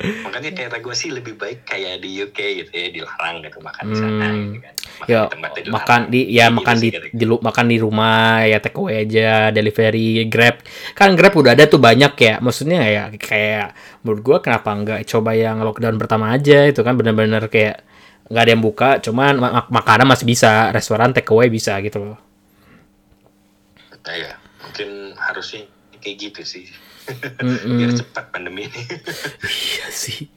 Makanya 0.04 0.52
kata 0.68 0.84
gue 0.84 0.92
sih 0.92 1.10
lebih 1.10 1.40
baik 1.40 1.64
kayak 1.64 2.04
di 2.04 2.20
UK 2.20 2.38
gitu 2.60 2.72
ya 2.72 2.88
dilarang 2.92 3.40
gitu 3.40 3.64
makan 3.64 3.84
di 3.88 3.96
sana 3.96 4.26
Hmm. 4.28 4.44
gitu 4.52 4.60
kan. 4.60 4.74
Makan 5.00 5.08
Ya, 5.08 5.22
di 5.24 5.32
dilarang. 5.64 5.72
makan 5.72 6.02
di 6.08 6.22
ya 6.22 6.28
Kayak 6.44 6.52
makan 6.54 6.76
gitu 6.76 6.84
di, 6.84 6.90
kata 6.92 7.08
di 7.16 7.26
lu- 7.26 7.44
makan 7.44 7.66
di 7.66 7.78
rumah 7.80 8.20
ya 8.44 8.58
take 8.60 8.78
away 8.78 8.96
aja 9.02 9.32
delivery 9.50 10.08
grab 10.28 10.56
kan 10.92 11.10
grab 11.16 11.34
udah 11.34 11.52
ada 11.56 11.64
tuh 11.66 11.80
banyak 11.80 12.14
ya 12.14 12.34
maksudnya 12.38 12.82
ya 12.84 13.04
kayak 13.16 13.68
menurut 14.04 14.22
gua 14.22 14.38
kenapa 14.40 14.70
nggak 14.70 15.02
coba 15.08 15.32
yang 15.34 15.64
lockdown 15.64 15.96
pertama 15.96 16.32
aja 16.32 16.68
itu 16.68 16.84
kan 16.84 16.94
benar-benar 16.94 17.48
kayak 17.48 17.82
nggak 18.28 18.44
ada 18.44 18.52
yang 18.52 18.64
buka 18.64 18.90
cuman 19.00 19.34
ma- 19.40 19.54
mak- 19.54 19.72
makanan 19.72 20.08
masih 20.08 20.24
bisa 20.24 20.72
restoran 20.72 21.12
take 21.12 21.32
away 21.32 21.48
bisa 21.48 21.80
gitu 21.80 22.04
loh 22.04 22.20
ya, 24.04 24.36
mungkin 24.60 25.16
harusnya 25.16 25.64
kayak 26.04 26.18
gitu 26.20 26.42
sih. 26.44 26.68
Mm-mm. 27.44 27.78
Biar 27.80 27.92
cepat 28.00 28.26
pandemi 28.32 28.68
ini. 28.70 28.82
iya 29.48 29.88
sih 29.92 30.32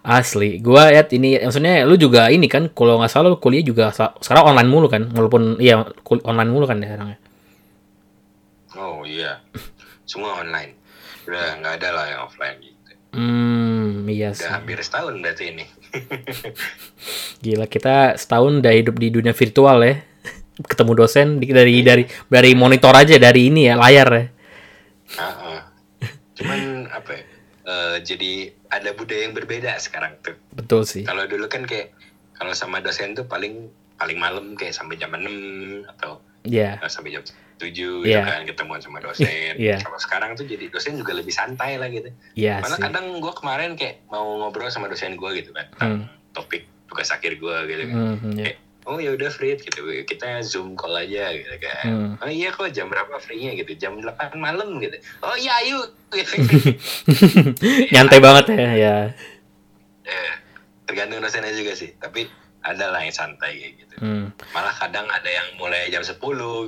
asli 0.00 0.60
gua 0.60 0.88
lihat 0.92 1.12
ini 1.12 1.36
maksudnya 1.40 1.84
lu 1.84 1.96
juga 2.00 2.32
ini 2.32 2.48
kan 2.48 2.72
kalau 2.72 3.00
nggak 3.00 3.12
salah 3.12 3.32
lu 3.32 3.36
kuliah 3.36 3.60
juga 3.60 3.92
sekarang 3.92 4.56
online 4.56 4.70
mulu 4.72 4.88
kan 4.88 5.08
walaupun 5.12 5.60
iya 5.60 5.80
online 6.08 6.50
mulu 6.50 6.64
kan 6.64 6.80
ya 6.80 6.88
sekarang 6.92 7.08
ya 7.16 7.18
oh 8.80 9.02
iya, 9.04 9.42
semua 10.08 10.40
online. 10.40 10.78
Udah 11.28 11.60
nggak 11.60 11.74
ada 11.80 11.88
lah 11.94 12.04
yang 12.08 12.20
offline 12.26 12.58
gitu. 12.62 12.92
hmm 13.10 14.06
iya 14.06 14.30
sih 14.30 14.46
Udah 14.46 14.62
hampir 14.62 14.78
setahun 14.80 15.14
berarti 15.18 15.44
ini. 15.52 15.64
Gila 17.44 17.66
kita 17.66 18.14
setahun 18.16 18.62
udah 18.62 18.72
hidup 18.74 18.96
di 18.98 19.08
dunia 19.12 19.34
virtual 19.34 19.78
ya. 19.84 19.94
Ketemu 20.60 20.92
dosen 20.96 21.26
dari 21.40 21.80
dari 21.80 22.04
dari 22.28 22.50
monitor 22.54 22.92
aja 22.92 23.16
dari 23.16 23.48
ini 23.50 23.68
ya 23.68 23.74
layar 23.78 24.08
ya. 24.12 24.24
Ah. 25.18 25.39
Cuman 26.40 26.60
apa 26.88 27.10
ya? 27.12 27.22
eh, 27.60 27.96
jadi 28.00 28.32
ada 28.68 28.90
budaya 28.90 29.22
yang 29.22 29.36
berbeda 29.36 29.76
sekarang 29.76 30.16
tuh. 30.20 30.32
Betul 30.50 30.82
sih. 30.82 31.04
Kalau 31.04 31.24
dulu 31.24 31.44
kan 31.46 31.62
kayak 31.62 31.92
kalau 32.32 32.50
sama 32.50 32.80
dosen 32.80 33.12
tuh 33.12 33.24
paling 33.24 33.68
paling 33.94 34.16
malam 34.16 34.56
kayak 34.56 34.72
sampai 34.72 34.96
jam 34.96 35.12
6 35.12 35.28
atau 35.86 36.24
Iya. 36.40 36.80
eh, 36.80 36.88
sampai 36.88 37.12
jam 37.12 37.20
7 37.20 37.68
gitu 37.68 38.00
Iya. 38.02 38.24
kan 38.24 38.48
ketemuan 38.48 38.80
sama 38.80 38.96
dosen. 38.98 39.60
Iya. 39.60 39.76
Kalau 39.78 40.00
sekarang 40.00 40.32
tuh 40.32 40.48
jadi 40.48 40.66
dosen 40.66 40.96
juga 40.96 41.12
lebih 41.12 41.28
santai 41.30 41.76
lah 41.76 41.86
gitu. 41.86 42.08
Iya 42.32 42.64
Malah 42.64 42.74
sih. 42.74 42.82
kadang 42.82 43.06
gue 43.20 43.32
kemarin 43.36 43.76
kayak 43.76 44.08
mau 44.08 44.24
ngobrol 44.40 44.66
sama 44.66 44.88
dosen 44.88 45.14
gue 45.14 45.30
gitu 45.36 45.52
kan 45.52 45.68
Hmm. 45.76 46.08
topik 46.32 46.64
tugas 46.88 47.12
akhir 47.12 47.36
gue 47.36 47.56
gitu 47.68 47.82
kan. 47.84 47.94
Hmm, 47.94 48.16
iya. 48.32 48.44
Kayak, 48.46 48.58
oh 48.82 48.96
ya 48.96 49.10
udah 49.12 49.28
Frit 49.28 49.60
gitu 49.60 49.84
kita 50.02 50.40
zoom 50.40 50.72
call 50.72 50.96
aja 50.96 51.28
gitu 51.30 51.54
kan. 51.60 51.84
Hmm. 51.84 52.10
Oh 52.18 52.26
iya 52.26 52.48
kok 52.48 52.72
jam 52.72 52.88
berapa 52.88 53.20
free-nya 53.20 53.52
gitu? 53.54 53.76
Jam 53.76 54.00
8 54.00 54.32
malam 54.34 54.80
gitu. 54.80 54.96
Oh 55.20 55.36
iya 55.36 55.60
ayo 55.60 55.84
gitu. 55.84 55.99
Nyantai 57.94 58.18
banget 58.18 58.44
ya. 58.54 58.68
Ya. 58.74 58.96
Eh, 60.04 60.32
tergantung 60.86 61.22
dosennya 61.22 61.54
juga 61.54 61.72
sih. 61.78 61.94
Tapi 61.96 62.26
ada 62.60 62.92
lah 62.92 63.00
yang 63.00 63.14
santai 63.14 63.56
kayak 63.56 63.74
gitu. 63.80 63.94
Hmm. 64.04 64.24
Malah 64.52 64.74
kadang 64.76 65.06
ada 65.08 65.30
yang 65.30 65.56
mulai 65.56 65.88
jam 65.88 66.04
10 66.04 66.18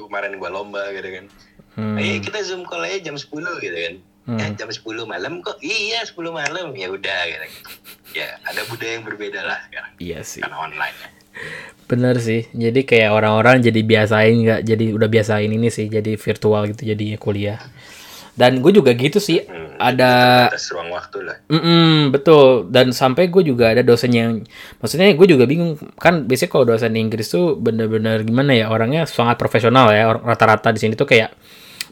kemarin 0.09 0.41
gua 0.41 0.51
lomba 0.51 0.89
gitu 0.95 1.09
kan. 1.09 1.27
Hmm. 1.77 1.97
Ayo 1.97 2.21
kita 2.21 2.41
zoom 2.45 2.65
call 2.65 2.85
aja 2.85 3.13
jam 3.13 3.17
10 3.17 3.29
gitu 3.61 3.77
kan. 3.77 3.95
Hmm. 4.23 4.39
Ya, 4.39 4.47
jam 4.55 4.71
10 4.71 4.87
malam 5.05 5.43
kok? 5.43 5.59
Iya 5.59 6.07
10 6.07 6.31
malam. 6.31 6.73
Ya 6.79 6.89
udah 6.89 7.21
gitu. 7.27 7.47
Ya 8.15 8.39
ada 8.47 8.63
budaya 8.71 9.01
yang 9.01 9.05
berbeda 9.05 9.41
lah 9.43 9.59
sekarang. 9.67 9.93
Iya 9.99 10.19
sih. 10.23 10.41
Karena 10.41 10.59
online 10.63 10.97
ya. 10.97 11.09
Bener 11.91 12.17
sih. 12.23 12.49
Jadi 12.55 12.87
kayak 12.89 13.11
orang-orang 13.13 13.61
jadi 13.61 13.81
biasain 13.85 14.37
nggak 14.47 14.61
jadi 14.65 14.87
udah 14.97 15.09
biasain 15.11 15.51
ini 15.51 15.69
sih 15.69 15.93
jadi 15.93 16.17
virtual 16.17 16.71
gitu 16.73 16.89
jadinya 16.89 17.19
kuliah. 17.21 17.61
Dan 18.33 18.65
gue 18.65 18.73
juga 18.73 18.97
gitu 18.97 19.21
sih. 19.21 19.45
Hmm, 19.45 19.77
Ada 19.77 20.11
atas 20.49 20.73
ruang 20.73 20.89
waktu 20.89 21.19
lah. 21.21 21.37
Mm-mm, 21.53 22.09
betul. 22.09 22.73
Dan 22.73 22.97
sampai 22.97 23.29
gue 23.29 23.45
juga 23.45 23.77
ada 23.77 23.85
dosen 23.85 24.09
yang 24.09 24.41
maksudnya 24.81 25.13
gue 25.13 25.27
juga 25.29 25.45
bingung. 25.45 25.77
Kan 26.01 26.25
biasanya 26.25 26.51
kalau 26.51 26.65
dosen 26.65 26.97
Inggris 26.97 27.29
tuh 27.29 27.61
bener-bener 27.61 28.25
gimana 28.25 28.57
ya 28.57 28.73
orangnya 28.73 29.05
sangat 29.05 29.37
profesional 29.37 29.93
ya. 29.93 30.17
Rata-rata 30.17 30.73
di 30.73 30.81
sini 30.81 30.97
tuh 30.97 31.05
kayak 31.05 31.37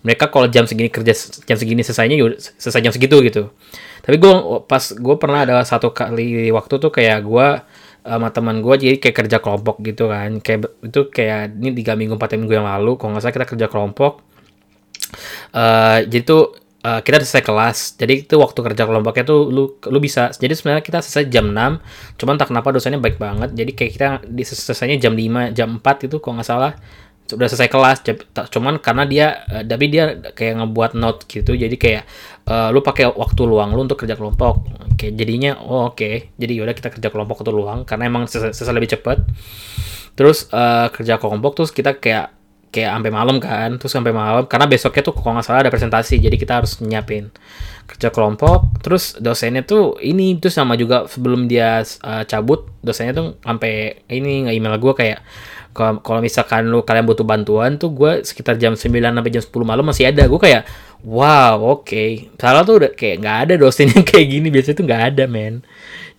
mereka 0.00 0.33
kalau 0.33 0.48
jam 0.48 0.64
segini 0.64 0.88
kerja 0.88 1.12
jam 1.44 1.57
segini 1.61 1.85
selesainya 1.85 2.16
selesai 2.57 2.81
jam 2.81 2.92
segitu 2.94 3.20
gitu. 3.20 3.53
Tapi 4.00 4.16
gue 4.16 4.33
pas 4.64 4.81
gue 4.81 5.16
pernah 5.20 5.44
ada 5.44 5.61
satu 5.61 5.92
kali 5.92 6.48
waktu 6.48 6.74
tuh 6.81 6.88
kayak 6.88 7.20
gue 7.20 7.48
sama 8.00 8.33
teman 8.33 8.64
gue 8.64 8.74
jadi 8.81 8.96
kayak 8.96 9.16
kerja 9.29 9.37
kelompok 9.44 9.76
gitu 9.85 10.09
kan. 10.09 10.40
Kayak 10.40 10.72
itu 10.88 11.00
kayak 11.12 11.53
ini 11.61 11.76
tiga 11.76 12.00
minggu 12.00 12.16
empat 12.16 12.33
minggu 12.40 12.55
yang 12.57 12.64
lalu. 12.64 12.96
Kalau 12.96 13.12
nggak 13.12 13.29
salah 13.29 13.37
kita 13.37 13.46
kerja 13.53 13.66
kelompok 13.68 14.29
eh 15.54 15.98
jadi 16.08 16.22
tuh 16.24 16.42
eh, 16.84 17.00
kita 17.04 17.20
selesai 17.22 17.44
kelas. 17.44 17.78
Jadi 18.00 18.14
itu 18.26 18.34
waktu 18.40 18.58
kerja 18.60 18.82
kelompoknya 18.88 19.24
tuh 19.28 19.40
lu 19.52 19.64
lu 19.76 19.98
bisa. 20.00 20.32
Jadi 20.32 20.52
sebenarnya 20.56 20.84
kita 20.84 20.98
selesai 21.04 21.28
jam 21.28 21.52
6. 21.52 22.16
Cuman 22.20 22.34
tak 22.40 22.48
kenapa 22.52 22.72
dosennya 22.72 23.00
baik 23.02 23.20
banget. 23.20 23.52
Jadi 23.52 23.70
kayak 23.76 23.92
kita 23.92 24.06
di 24.26 24.42
selesainya 24.44 24.96
jam 25.00 25.12
5, 25.16 25.52
jam 25.56 25.68
4 25.78 26.08
itu 26.08 26.16
kalau 26.22 26.40
nggak 26.40 26.48
salah 26.48 26.72
sudah 27.30 27.46
selesai 27.46 27.70
kelas. 27.70 27.98
Cuman 28.50 28.82
karena 28.82 29.04
dia 29.06 29.26
eh, 29.46 29.62
tapi 29.62 29.86
dia 29.86 30.18
kayak 30.34 30.54
ngebuat 30.64 30.92
note 30.98 31.30
gitu. 31.30 31.54
Jadi 31.54 31.76
kayak 31.78 32.02
eh, 32.50 32.68
lu 32.74 32.82
pakai 32.82 33.06
waktu 33.14 33.42
luang 33.46 33.70
lu 33.78 33.86
untuk 33.86 34.02
kerja 34.02 34.18
kelompok. 34.18 34.66
Oke, 34.90 35.14
jadinya 35.14 35.56
oh 35.62 35.94
oke. 35.94 36.34
Jadi 36.34 36.52
yaudah 36.58 36.74
kita 36.74 36.90
kerja 36.90 37.08
kelompok 37.12 37.46
waktu 37.46 37.54
luang 37.54 37.86
karena 37.86 38.10
emang 38.10 38.26
selesai, 38.26 38.56
selesai 38.58 38.74
lebih 38.74 38.90
cepat. 38.98 39.18
Terus 40.18 40.50
eh, 40.50 40.86
kerja 40.90 41.22
kelompok 41.22 41.62
terus 41.62 41.70
kita 41.70 41.94
kayak 41.96 42.39
kayak 42.70 42.90
sampai 42.96 43.11
malam 43.12 43.37
kan. 43.42 43.76
Terus 43.76 43.92
sampai 43.92 44.14
malam 44.14 44.46
karena 44.46 44.66
besoknya 44.70 45.02
tuh 45.04 45.14
kalau 45.14 45.38
nggak 45.38 45.46
salah 45.46 45.61
ada 45.66 45.70
presentasi 45.70 46.18
jadi 46.22 46.37
kita 46.38 46.62
harus 46.62 46.78
nyiapin 46.83 47.28
kerja 47.87 48.09
kelompok. 48.14 48.80
Terus 48.80 49.18
dosennya 49.18 49.66
tuh 49.66 49.98
ini 50.00 50.38
itu 50.38 50.48
sama 50.48 50.78
juga 50.78 51.06
sebelum 51.11 51.50
dia 51.50 51.83
uh, 51.83 52.24
cabut 52.24 52.70
dosennya 52.80 53.14
tuh 53.14 53.26
sampai 53.42 54.02
ini 54.09 54.48
nge-email 54.48 54.78
gue 54.78 54.94
kayak 54.96 55.20
kalau 55.70 56.18
misalkan 56.18 56.66
lu 56.66 56.83
kalian 56.83 57.06
butuh 57.06 57.22
bantuan 57.22 57.78
tuh 57.78 57.94
gue 57.94 58.26
sekitar 58.26 58.59
jam 58.59 58.74
9 58.74 58.90
sampai 58.90 59.30
jam 59.30 59.42
10 59.42 59.50
malam 59.62 59.87
masih 59.87 60.11
ada. 60.11 60.26
Gue 60.26 60.40
kayak 60.42 60.66
wow 61.06 61.59
oke. 61.78 62.35
Salah 62.38 62.62
tuh 62.66 62.83
udah 62.83 62.90
kayak 62.94 63.22
nggak 63.22 63.38
ada 63.46 63.54
dosen 63.54 63.90
yang 63.90 64.02
kayak 64.11 64.26
gini 64.26 64.48
biasanya 64.50 64.76
tuh 64.78 64.87
nggak 64.87 65.02
ada 65.14 65.24
men 65.30 65.62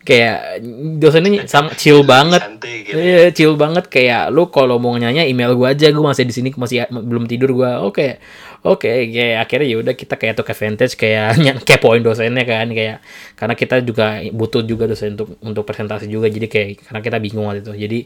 kayak 0.02 0.66
dosennya 0.98 1.46
sama 1.46 1.78
chill 1.78 2.02
banget 2.02 2.42
Santai 2.42 2.76
gitu. 2.86 2.98
Iya, 2.98 3.30
chill 3.34 3.54
banget 3.54 3.86
kayak 3.88 4.34
lu 4.34 4.50
kalau 4.50 4.82
mau 4.82 4.98
nanya 4.98 5.22
email 5.26 5.54
gua 5.54 5.78
aja, 5.78 5.90
gua 5.94 6.14
masih 6.14 6.26
di 6.26 6.34
sini 6.34 6.50
masih 6.54 6.90
belum 6.90 7.30
tidur 7.30 7.54
gua. 7.54 7.86
Oke. 7.86 8.18
Oke, 8.62 9.10
kayak 9.10 9.50
akhirnya 9.50 9.68
ya 9.74 9.78
udah 9.82 9.96
kita 9.98 10.22
kayak 10.22 10.38
tuh 10.38 10.46
advantage 10.46 10.94
kayak 10.94 11.34
kepoin 11.68 12.06
dosennya 12.06 12.46
kan 12.46 12.70
kayak 12.70 13.02
karena 13.34 13.54
kita 13.58 13.82
juga 13.82 14.22
butuh 14.30 14.62
juga 14.62 14.86
dosen 14.86 15.18
untuk 15.18 15.34
untuk 15.42 15.64
presentasi 15.66 16.06
juga 16.06 16.30
jadi 16.30 16.46
kayak 16.46 16.86
karena 16.86 17.02
kita 17.02 17.18
bingung 17.18 17.50
waktu 17.50 17.66
itu. 17.66 17.74
Jadi 17.74 18.00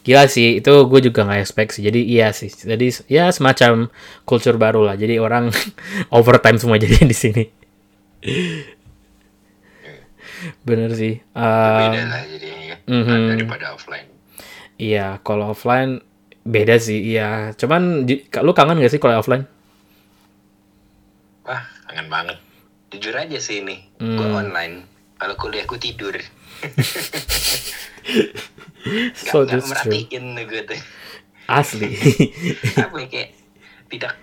gila 0.00 0.24
sih 0.24 0.64
itu 0.64 0.72
gue 0.88 1.00
juga 1.04 1.28
nggak 1.28 1.40
expect 1.44 1.76
sih. 1.76 1.84
Jadi 1.84 2.00
iya 2.08 2.32
sih. 2.32 2.48
Jadi 2.48 3.12
ya 3.12 3.28
semacam 3.28 3.92
culture 4.24 4.56
baru 4.56 4.88
lah. 4.88 4.96
Jadi 4.96 5.20
orang 5.20 5.52
overtime 6.16 6.56
semua 6.56 6.80
jadi 6.82 7.04
di 7.04 7.16
sini. 7.16 7.44
Bener 10.66 10.90
sih. 10.96 11.20
Um, 11.36 11.80
Beda 11.90 12.02
lah 12.08 12.22
jadinya 12.24 12.76
mhm. 12.88 13.36
daripada 13.36 13.66
offline. 13.76 14.08
Iya, 14.80 15.20
kalau 15.20 15.52
offline 15.52 16.00
beda 16.44 16.80
sih. 16.80 17.00
Iya, 17.14 17.52
cuman 17.56 18.08
lu 18.40 18.52
kangen 18.56 18.80
gak 18.80 18.92
sih 18.92 19.00
kalau 19.00 19.20
offline? 19.20 19.44
Wah, 21.44 21.62
kangen 21.88 22.08
banget. 22.08 22.38
Jujur 22.90 23.14
aja 23.14 23.38
sih 23.38 23.62
ini, 23.62 23.86
Hmm. 24.00 24.16
gue 24.18 24.28
online. 24.32 24.88
Kalau 25.20 25.36
kuliahku 25.36 25.76
tidur, 25.76 26.16
gak, 26.16 26.24
So 29.28 29.44
gak 29.44 29.60
merhatiin 29.68 30.32
gue 30.48 30.62
tuh. 30.64 30.80
Asli. 31.44 31.92
Apa 32.80 32.96
ya, 33.04 33.06
kayak 33.10 33.30
tidak 33.92 34.16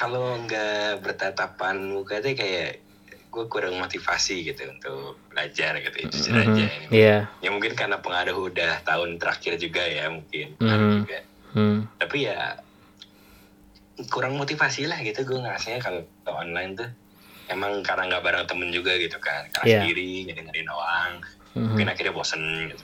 kalau 0.00 0.40
nggak 0.48 1.04
bertatapan 1.04 1.76
muka 1.92 2.24
tuh 2.24 2.32
kayak 2.32 2.80
gue 3.30 3.44
kurang 3.46 3.78
motivasi 3.78 4.42
gitu 4.42 4.66
untuk 4.66 5.22
belajar 5.30 5.78
gitu 5.78 5.96
ya, 5.96 6.06
jujur 6.10 6.34
Mhm. 6.34 6.42
aja 6.42 6.64
ini. 6.66 6.86
Iya. 6.90 7.16
Ya 7.38 7.48
mungkin 7.48 7.72
karena 7.72 8.02
pengaruh 8.02 8.50
udah 8.50 8.82
tahun 8.82 9.16
terakhir 9.16 9.54
juga 9.56 9.86
ya 9.86 10.10
mungkin 10.10 10.54
Mhm. 10.54 10.58
pengaruh 10.58 10.88
juga. 10.98 11.18
Hmm. 11.50 11.78
Tapi 11.96 12.18
ya 12.26 12.38
kurang 14.08 14.34
motivasi 14.34 14.88
lah 14.88 14.98
gitu 15.00 15.22
gue 15.22 15.38
ngerasanya 15.38 15.78
kalau 15.78 16.02
online 16.26 16.72
tuh 16.72 16.88
emang 17.46 17.82
karena 17.82 18.08
nggak 18.08 18.22
bareng 18.22 18.46
temen 18.48 18.70
juga 18.70 18.96
gitu 18.96 19.18
kan 19.18 19.44
karena 19.50 19.66
Iya. 19.66 19.78
sendiri 19.84 20.10
ngedengerin 20.26 20.68
orang 20.68 21.10
Mhm. 21.52 21.66
mungkin 21.74 21.86
akhirnya 21.90 22.14
bosen 22.14 22.42
gitu 22.66 22.80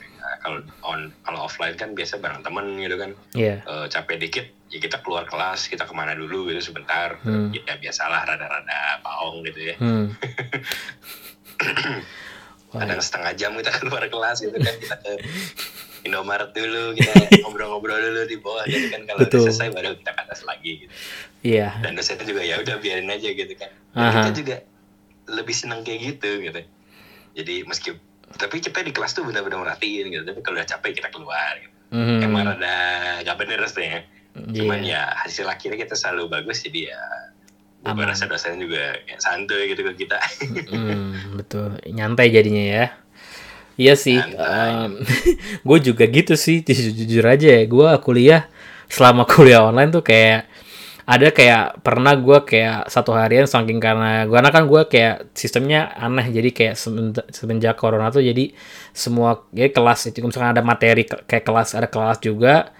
kalau 0.47 0.63
on 0.87 1.11
kalau 1.27 1.43
offline 1.43 1.75
kan 1.75 1.91
biasa 1.91 2.23
bareng 2.23 2.39
temen 2.39 2.79
gitu 2.79 2.95
kan. 2.95 3.11
Iya. 3.35 3.59
Eh, 3.67 3.85
capek 3.91 4.15
dikit 4.15 4.47
ya 4.71 4.79
kita 4.79 5.03
keluar 5.03 5.27
kelas 5.27 5.67
kita 5.67 5.83
ke 5.83 5.91
mana 5.91 6.15
dulu 6.15 6.47
gitu 6.47 6.71
sebentar. 6.71 7.19
Hmm. 7.27 7.51
ya 7.51 7.75
biasalah 7.75 8.23
rada-rada 8.23 9.03
paong 9.03 9.43
gitu 9.43 9.75
ya. 9.75 9.75
Hmm. 9.75 10.15
Kadang 12.71 13.01
setengah 13.03 13.31
jam 13.35 13.51
kita 13.59 13.71
keluar 13.83 14.07
kelas 14.07 14.39
gitu 14.39 14.55
kan 14.55 14.75
kita 14.79 14.95
ke 15.03 15.11
Indomaret 16.07 16.55
dulu 16.55 16.95
kita 16.95 17.11
ngobrol-ngobrol 17.43 17.99
dulu 17.99 18.23
di 18.23 18.39
bawah 18.39 18.63
gitu 18.71 18.87
kan. 18.87 19.03
Kalau 19.03 19.27
udah 19.27 19.39
selesai 19.51 19.75
baru 19.75 19.99
kita 19.99 20.15
ke 20.15 20.21
atas 20.23 20.47
lagi 20.47 20.87
gitu. 20.87 20.93
Iya. 21.47 21.79
dan 21.79 21.95
dosennya 21.95 22.27
juga 22.27 22.41
ya 22.43 22.59
udah 22.59 22.75
biarin 22.79 23.11
aja 23.11 23.29
gitu 23.35 23.53
kan. 23.59 23.71
Dan 23.91 24.11
kita 24.15 24.31
juga 24.31 24.55
lebih 25.27 25.55
senang 25.55 25.83
kayak 25.83 26.15
gitu 26.15 26.39
gitu. 26.39 26.61
Jadi 27.35 27.55
meski 27.67 27.89
tapi 28.35 28.59
kita 28.59 28.81
di 28.81 28.91
kelas 28.91 29.13
tuh 29.13 29.23
benar-benar 29.23 29.63
merhatiin 29.63 30.09
gitu 30.09 30.23
tapi 30.23 30.39
kalau 30.41 30.59
udah 30.59 30.67
capek 30.67 30.91
kita 30.93 31.07
keluar 31.09 31.53
gitu. 31.57 31.71
Mhm. 31.87 32.19
emang 32.19 32.43
ada 32.49 32.75
gak 33.23 33.37
bener 33.37 33.57
rasanya 33.57 34.03
cuman 34.35 34.79
Iya. 34.79 35.07
ya 35.07 35.23
hasil 35.23 35.47
akhirnya 35.47 35.79
kita 35.79 35.95
selalu 35.95 36.27
bagus 36.29 36.59
jadi 36.61 36.91
ya 36.91 37.01
gue 37.87 38.03
rasa 38.03 38.27
dosennya 38.27 38.59
juga 38.59 38.83
kayak 39.01 39.17
santuy 39.17 39.71
gitu 39.71 39.81
ke 39.81 39.93
kita 39.97 40.19
Hmm, 40.67 41.39
betul. 41.39 41.79
Nyantai 41.87 42.27
jadinya 42.27 42.59
ya. 42.59 42.85
Iya 43.79 43.93
sih. 43.95 44.19
Nyantai. 44.19 45.07
gue 45.67 45.77
juga 45.79 46.03
gitu 46.03 46.35
sih. 46.35 46.59
Jujur, 46.59 46.91
jujur 46.91 47.23
aja 47.23 47.47
ya. 47.47 47.63
Gue 47.63 47.87
kuliah 48.03 48.51
selama 48.91 49.23
kuliah 49.23 49.63
online 49.63 49.87
tuh 49.89 50.03
kayak 50.03 50.51
ada 51.07 51.31
kayak 51.31 51.87
pernah 51.87 52.19
gue 52.19 52.43
kayak 52.43 52.91
satu 52.91 53.15
harian 53.15 53.47
saking 53.47 53.79
karena 53.79 54.27
gue 54.27 54.35
kan 54.51 54.67
gue 54.67 54.81
kayak 54.91 55.31
sistemnya 55.31 55.95
aneh. 55.95 56.27
Jadi 56.27 56.49
kayak 56.51 56.75
semenjak, 57.31 57.79
corona 57.79 58.11
tuh 58.11 58.19
jadi 58.19 58.51
semua 58.91 59.47
ya 59.55 59.71
kelas 59.71 60.11
itu 60.11 60.19
misalkan 60.19 60.51
ada 60.51 60.59
materi 60.59 61.07
kayak 61.07 61.47
kelas 61.47 61.79
ada 61.79 61.87
kelas 61.87 62.19
juga 62.19 62.75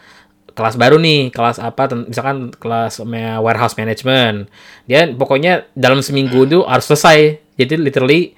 kelas 0.51 0.75
baru 0.75 0.99
nih 0.99 1.31
kelas 1.31 1.63
apa 1.63 1.87
misalkan 2.03 2.51
kelas 2.51 2.99
warehouse 3.39 3.79
management. 3.79 4.51
Dia 4.91 5.07
pokoknya 5.07 5.71
dalam 5.71 6.03
seminggu 6.03 6.43
itu 6.43 6.67
harus 6.67 6.83
selesai. 6.83 7.39
Jadi 7.55 7.79
literally 7.79 8.35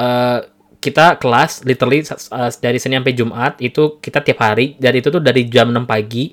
eh, 0.00 0.38
kita 0.80 1.20
kelas 1.20 1.68
literally 1.68 2.08
eh, 2.08 2.50
dari 2.56 2.78
Senin 2.80 3.04
sampai 3.04 3.12
Jumat 3.12 3.60
itu 3.60 4.00
kita 4.00 4.24
tiap 4.24 4.40
hari 4.40 4.80
dan 4.80 4.96
itu 4.96 5.12
tuh 5.12 5.20
dari 5.20 5.44
jam 5.44 5.68
6 5.68 5.84
pagi 5.84 6.32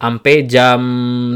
sampai 0.00 0.48
jam 0.48 0.80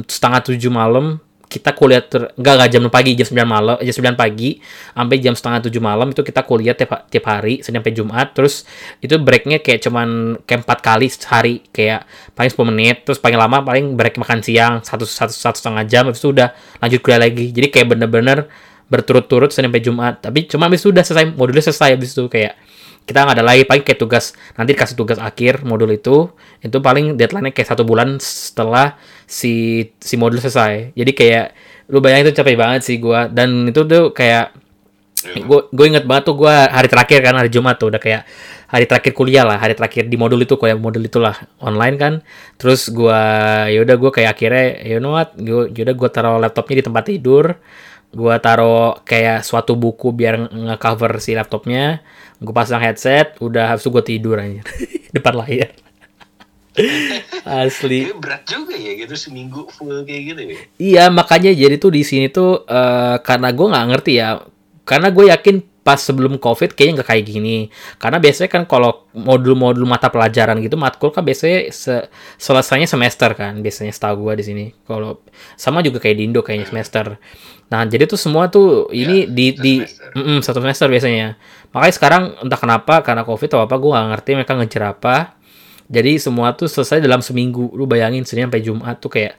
setengah 0.09 0.41
tujuh 0.49 0.73
malam 0.73 1.21
kita 1.55 1.71
kuliah 1.71 2.03
ter 2.03 2.35
enggak 2.35 2.55
enggak 2.59 2.71
jam 2.75 2.81
6 2.83 2.91
pagi 2.91 3.11
jam 3.15 3.27
9 3.31 3.47
malam 3.47 3.77
jam 3.79 3.95
9 3.95 4.19
pagi 4.19 4.59
sampai 4.91 5.17
jam 5.23 5.35
setengah 5.39 5.59
tujuh 5.69 5.79
malam 5.79 6.11
itu 6.11 6.27
kita 6.27 6.43
kuliah 6.43 6.75
tiap 6.75 7.07
tiap 7.07 7.25
hari 7.31 7.63
Senin 7.63 7.79
sampai 7.79 7.95
Jumat 7.95 8.35
terus 8.35 8.67
itu 8.99 9.15
breaknya 9.23 9.63
kayak 9.63 9.87
cuman 9.87 10.41
kayak 10.43 10.67
empat 10.67 10.79
kali 10.83 11.07
sehari 11.07 11.63
kayak 11.71 12.09
paling 12.35 12.51
10 12.51 12.71
menit 12.75 12.97
terus 13.07 13.23
paling 13.23 13.39
lama 13.39 13.63
paling 13.63 13.95
break 13.95 14.19
makan 14.19 14.43
siang 14.43 14.83
satu 14.83 15.07
satu 15.07 15.31
satu 15.31 15.57
setengah 15.63 15.85
jam 15.87 16.03
habis 16.11 16.19
itu 16.19 16.35
udah 16.35 16.51
lanjut 16.83 16.99
kuliah 17.05 17.21
lagi. 17.23 17.55
Jadi 17.55 17.71
kayak 17.71 17.87
bener-bener 17.95 18.51
berturut-turut 18.91 19.55
Senin 19.55 19.71
sampai 19.71 19.85
Jumat 19.85 20.15
tapi 20.27 20.51
cuma 20.51 20.67
habis 20.67 20.83
itu 20.83 20.91
udah 20.91 21.07
selesai 21.07 21.31
modulnya 21.39 21.65
selesai 21.65 21.95
habis 21.95 22.13
itu 22.13 22.27
kayak 22.27 22.59
kita 23.05 23.25
nggak 23.25 23.37
ada 23.37 23.45
lagi 23.45 23.63
paling 23.69 23.85
kayak 23.85 24.01
tugas 24.01 24.33
nanti 24.57 24.73
dikasih 24.73 24.97
tugas 24.97 25.21
akhir 25.21 25.61
modul 25.61 25.93
itu 25.93 26.33
itu 26.65 26.77
paling 26.81 27.21
deadline-nya 27.21 27.53
kayak 27.53 27.69
satu 27.69 27.85
bulan 27.85 28.17
setelah 28.17 28.97
si 29.29 29.85
si 30.01 30.17
modul 30.17 30.41
selesai. 30.41 30.97
Jadi 30.97 31.13
kayak 31.13 31.47
lu 31.93 32.01
bayangin 32.01 32.33
itu 32.33 32.41
capek 32.41 32.57
banget 32.57 32.81
sih 32.81 32.97
gua 32.97 33.29
dan 33.29 33.69
itu 33.69 33.85
tuh 33.85 34.17
kayak 34.17 34.57
gue 35.25 35.61
gue 35.73 35.87
inget 35.89 36.05
banget 36.05 36.29
tuh 36.29 36.37
gue 36.37 36.53
hari 36.53 36.89
terakhir 36.89 37.25
kan 37.25 37.35
hari 37.41 37.49
Jumat 37.49 37.81
tuh 37.81 37.89
udah 37.89 37.97
kayak 37.97 38.29
hari 38.69 38.85
terakhir 38.85 39.13
kuliah 39.17 39.45
lah 39.49 39.57
hari 39.57 39.73
terakhir 39.73 40.05
di 40.13 40.21
modul 40.21 40.37
itu 40.45 40.61
kuliah 40.61 40.77
modul 40.77 41.01
itulah 41.01 41.33
online 41.65 41.97
kan. 41.97 42.15
Terus 42.61 42.93
gue 42.93 43.21
ya 43.73 43.79
udah 43.81 43.97
gue 43.97 44.11
kayak 44.13 44.31
akhirnya 44.37 44.67
you 44.85 44.99
know 45.01 45.17
what 45.17 45.33
gue 45.37 45.73
udah 45.73 45.95
gue 45.97 46.09
taruh 46.13 46.37
laptopnya 46.37 46.81
di 46.81 46.85
tempat 46.85 47.05
tidur 47.09 47.57
gue 48.15 48.35
taruh 48.39 49.03
kayak 49.03 49.43
suatu 49.43 49.75
buku 49.75 50.15
biar 50.15 50.49
nge-cover 50.49 51.19
si 51.19 51.35
laptopnya. 51.35 52.01
Gue 52.39 52.55
pasang 52.55 52.79
headset 52.79 53.37
udah 53.43 53.75
habis 53.75 53.83
itu 53.83 53.91
gue 53.91 54.05
tidur 54.07 54.37
aja 54.39 54.63
depan 55.17 55.35
layar. 55.43 55.75
Asli. 57.47 58.11
Ini 58.11 58.15
berat 58.19 58.43
juga 58.51 58.75
ya 58.75 58.93
gitu 58.99 59.15
seminggu 59.15 59.71
full 59.71 60.03
kayak 60.07 60.23
gitu 60.35 60.41
ya. 60.43 60.57
Iya 60.79 61.05
makanya 61.11 61.55
jadi 61.55 61.79
tuh 61.79 61.95
di 61.95 62.03
sini 62.03 62.27
tuh 62.31 62.67
eh, 62.67 63.17
karena 63.23 63.51
gue 63.51 63.67
nggak 63.67 63.87
ngerti 63.95 64.13
ya. 64.19 64.43
Karena 64.85 65.09
gue 65.11 65.31
yakin 65.31 65.57
pas 65.85 66.01
sebelum 66.01 66.41
covid 66.41 66.73
kayaknya 66.73 67.05
nggak 67.05 67.09
kayak 67.13 67.25
gini. 67.29 67.57
Karena 68.01 68.17
biasanya 68.17 68.49
kan 68.49 68.63
kalau 68.65 69.05
modul-modul 69.13 69.85
mata 69.85 70.09
pelajaran 70.09 70.59
gitu 70.65 70.81
matkul 70.81 71.13
kan 71.13 71.21
biasanya 71.23 71.69
se- 71.71 72.09
selesainya 72.41 72.89
semester 72.89 73.37
kan 73.37 73.61
biasanya 73.61 73.93
setahu 73.93 74.25
gue 74.27 74.41
di 74.41 74.45
sini. 74.49 74.65
Kalau 74.89 75.21
sama 75.61 75.85
juga 75.85 76.01
kayak 76.01 76.17
di 76.17 76.23
Indo 76.25 76.41
kayaknya 76.41 76.73
semester. 76.73 77.21
Nah 77.69 77.85
jadi 77.85 78.09
tuh 78.09 78.17
semua 78.17 78.49
tuh 78.49 78.89
ini 78.91 79.29
Ya, 79.29 79.31
di 79.31 79.47
satu 79.53 79.61
di 79.63 79.75
semester. 79.85 80.11
Mm-mm, 80.17 80.39
satu 80.41 80.59
semester 80.65 80.87
biasanya. 80.89 81.29
Makanya 81.77 81.95
sekarang 81.95 82.23
entah 82.41 82.61
kenapa 82.61 82.95
karena 83.05 83.23
covid 83.29 83.49
atau 83.53 83.61
apa 83.63 83.77
gue 83.77 83.91
nggak 83.93 84.07
ngerti 84.17 84.31
mereka 84.41 84.53
ngejar 84.57 84.85
apa. 84.97 85.17
Jadi 85.85 86.17
semua 86.17 86.57
tuh 86.57 86.65
selesai 86.65 87.05
dalam 87.05 87.21
seminggu. 87.21 87.69
Lu 87.77 87.85
bayangin 87.85 88.25
Senin 88.25 88.49
sampai 88.49 88.65
Jumat 88.65 88.97
tuh 89.05 89.13
kayak 89.13 89.37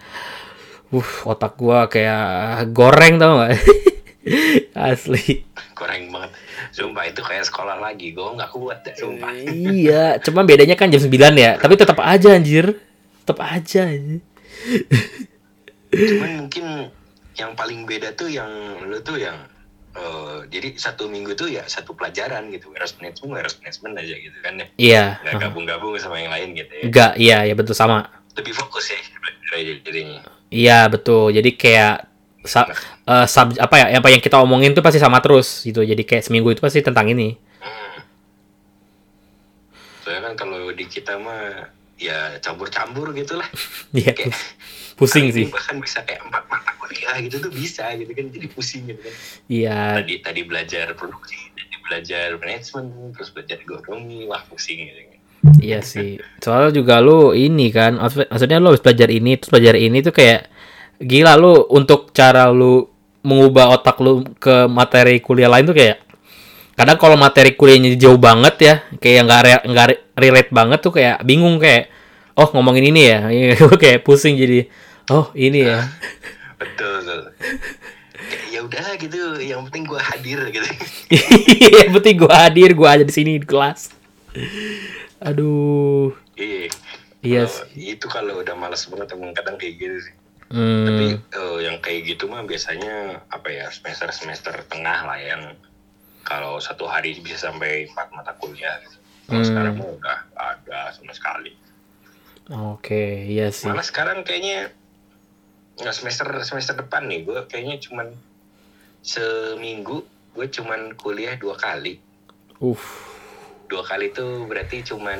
uh 0.93 1.09
otak 1.25 1.57
gua 1.57 1.89
kayak 1.89 2.69
goreng 2.71 3.17
tau 3.17 3.41
gak 3.41 3.57
asli 4.89 5.43
Kurang 5.71 6.07
banget. 6.07 6.31
Sumpah 6.71 7.03
itu 7.03 7.19
kayak 7.19 7.43
sekolah 7.43 7.77
lagi. 7.77 8.09
Gue 8.09 8.31
nggak 8.31 8.47
kuat 8.49 8.79
deh, 8.81 8.95
sumpah. 8.95 9.31
iya 9.67 10.15
cuma 10.17 10.41
bedanya 10.41 10.73
kan 10.73 10.87
jam 10.87 10.99
9 10.99 11.11
ya 11.35 11.55
tapi 11.55 11.75
tetap 11.75 11.99
aja 11.99 12.31
anjir 12.31 12.79
tetap 13.19 13.39
aja 13.39 13.83
anjir. 13.83 14.23
Cuman 15.91 16.31
mungkin 16.41 16.65
yang 17.35 17.51
paling 17.53 17.83
beda 17.83 18.13
tuh 18.13 18.27
yang 18.27 18.47
lu 18.81 18.99
tuh 19.01 19.17
yang 19.17 19.35
eh, 19.91 20.37
jadi 20.47 20.75
satu 20.75 21.07
minggu 21.07 21.33
tuh 21.33 21.47
ya 21.49 21.63
satu 21.65 21.91
pelajaran 21.91 22.47
gitu. 22.49 22.67
Warehouse 22.69 22.95
management, 22.95 23.29
warehouse 23.29 23.57
management 23.59 23.93
aja 23.97 24.15
gitu 24.15 24.37
kan 24.39 24.53
ya. 24.55 24.67
iya 24.77 25.03
Nggak 25.21 25.35
gabung-gabung 25.43 25.95
sama 25.97 26.17
yang 26.17 26.31
lain 26.31 26.51
gitu 26.53 26.71
ya. 26.71 26.83
enggak 26.83 27.11
iya 27.15 27.37
ya 27.43 27.53
betul 27.53 27.73
sama 27.73 28.07
Lebih 28.33 28.51
fokus 28.53 28.91
ya 28.91 28.99
jadinya. 29.55 30.19
iya 30.49 30.87
betul 30.87 31.31
jadi 31.31 31.47
kayak 31.51 31.95
sa- 32.45 32.69
eh, 33.03 33.25
sub- 33.25 33.55
apa 33.55 33.75
ya 33.75 33.99
apa 33.99 34.07
yang 34.07 34.19
kita 34.19 34.37
omongin 34.37 34.71
tuh 34.71 34.81
pasti 34.81 34.97
sama 34.97 35.19
terus 35.19 35.61
gitu 35.61 35.81
jadi 35.81 35.99
kayak 35.99 36.23
seminggu 36.23 36.49
itu 36.49 36.61
pasti 36.61 36.79
tentang 36.79 37.07
ini 37.07 37.37
Hmm. 37.57 37.97
Soalnya 40.01 40.21
kan 40.23 40.33
kalau 40.37 40.69
di 40.69 40.85
kita 40.85 41.17
mah 41.17 41.65
ya 41.95 42.37
campur-campur 42.37 43.09
gitu 43.11 43.39
lah. 43.39 43.47
iya 43.95 44.11
Kayak 44.11 44.35
pusing 44.93 45.27
sih 45.27 45.49
bahkan 45.49 45.75
bisa 45.77 46.03
kayak 46.03 46.23
empat 46.23 46.45
mata 46.45 46.71
kuliah 46.77 47.15
gitu 47.19 47.41
tuh 47.41 47.51
bisa 47.51 47.89
gitu 47.95 48.11
kan 48.11 48.29
jadi 48.29 48.47
pusing 48.47 48.85
gitu 48.85 49.01
kan. 49.01 49.15
iya 49.49 49.99
Tadi 49.99 50.13
tadi 50.21 50.41
belajar 50.43 50.93
produksi, 50.93 51.35
tadi 51.51 51.75
belajar 51.83 52.27
manajemen, 52.37 52.85
terus 53.11 53.29
belajar 53.29 53.57
ekonomi, 53.57 54.23
wah 54.23 54.39
pusing 54.45 54.79
gitu 54.85 55.01
kan. 55.03 55.13
Iya 55.57 55.79
sih. 55.81 56.17
Soalnya 56.39 56.71
juga 56.71 56.97
lu 56.99 57.29
ini 57.31 57.69
kan, 57.69 57.97
maksud- 57.97 58.25
maksudnya 58.25 58.57
lu 58.57 58.69
habis 58.69 58.81
belajar 58.81 59.09
ini, 59.09 59.35
terus 59.35 59.51
belajar 59.51 59.75
ini 59.75 59.97
tuh 60.01 60.09
kayak 60.11 60.49
gila 61.01 61.35
lu 61.35 61.67
untuk 61.71 62.11
cara 62.15 62.51
lu 62.51 62.87
mengubah 63.25 63.73
otak 63.73 63.97
lu 63.99 64.21
ke 64.37 64.69
materi 64.69 65.17
kuliah 65.17 65.49
lain 65.49 65.65
tuh 65.65 65.75
kayak 65.75 65.97
kadang 66.75 66.99
kalau 66.99 67.15
materi 67.15 67.55
kuliahnya 67.55 67.95
jauh 67.95 68.19
banget 68.19 68.55
ya, 68.59 68.75
kayak 68.99 69.21
nggak 69.25 69.41
nggak 69.71 69.87
re- 69.87 70.03
relate 70.19 70.51
banget 70.51 70.79
tuh 70.83 70.91
kayak 70.91 71.23
bingung 71.23 71.55
kayak 71.55 71.87
oh 72.35 72.51
ngomongin 72.51 72.91
ini 72.91 73.01
ya, 73.15 73.19
gue 73.59 73.77
kayak 73.79 74.03
pusing 74.03 74.35
jadi 74.35 74.67
oh 75.09 75.31
ini 75.33 75.71
ya. 75.71 75.87
Betul, 76.59 77.03
ya 78.47 78.63
udah 78.63 78.95
gitu, 78.95 79.19
yang 79.43 79.67
penting 79.67 79.83
gua 79.83 79.99
hadir 79.99 80.39
gitu. 80.55 80.63
Yang 81.83 81.91
penting 81.99 82.15
gua 82.15 82.47
hadir, 82.47 82.71
gua 82.71 82.95
ada 82.95 83.03
di 83.03 83.11
sini 83.11 83.35
di 83.35 83.43
kelas. 83.43 83.91
Aduh. 85.19 86.15
Iya. 86.39 86.71
Iya 87.25 87.43
Kalau 87.49 87.67
Itu 87.75 88.05
kalau 88.07 88.33
udah 88.39 88.55
malas 88.55 88.87
banget 88.87 89.17
emang 89.17 89.35
kadang 89.35 89.59
kayak 89.59 89.81
gitu 89.81 89.97
sih. 89.99 90.15
Hmm, 90.45 90.85
Tapi 90.85 91.05
eh, 91.17 91.57
yang 91.65 91.81
kayak 91.81 92.01
gitu 92.05 92.29
mah 92.29 92.45
biasanya 92.45 93.25
apa 93.33 93.49
ya 93.49 93.65
semester 93.73 94.09
semester 94.13 94.53
tengah 94.69 95.09
lah 95.09 95.17
yang 95.17 95.57
kalau 96.21 96.61
satu 96.61 96.85
hari 96.85 97.17
bisa 97.21 97.49
sampai 97.49 97.89
empat 97.89 98.13
mata 98.13 98.33
kuliah. 98.37 98.77
Gitu. 98.81 98.97
Kalau 99.25 99.41
Hmm. 99.41 99.49
sekarang 99.49 99.73
mah 99.77 99.89
udah 99.89 100.17
ada 100.37 100.79
sama 100.93 101.13
sekali. 101.13 101.53
Oke, 102.45 103.25
iya 103.25 103.49
sih. 103.49 103.65
Malah 103.65 103.81
sekarang 103.81 104.21
kayaknya 104.21 104.69
nggak 105.81 105.95
semester 105.97 106.29
semester 106.45 106.77
depan 106.77 107.09
nih 107.09 107.25
gue 107.25 107.39
kayaknya 107.49 107.81
cuman 107.83 108.13
seminggu 109.01 110.05
gue 110.37 110.45
cuman 110.49 110.93
kuliah 110.93 111.35
dua 111.37 111.57
kali. 111.57 111.97
Uh. 112.61 112.77
Dua 113.65 113.81
kali 113.81 114.13
tuh 114.13 114.45
berarti 114.45 114.85
cuman 114.85 115.19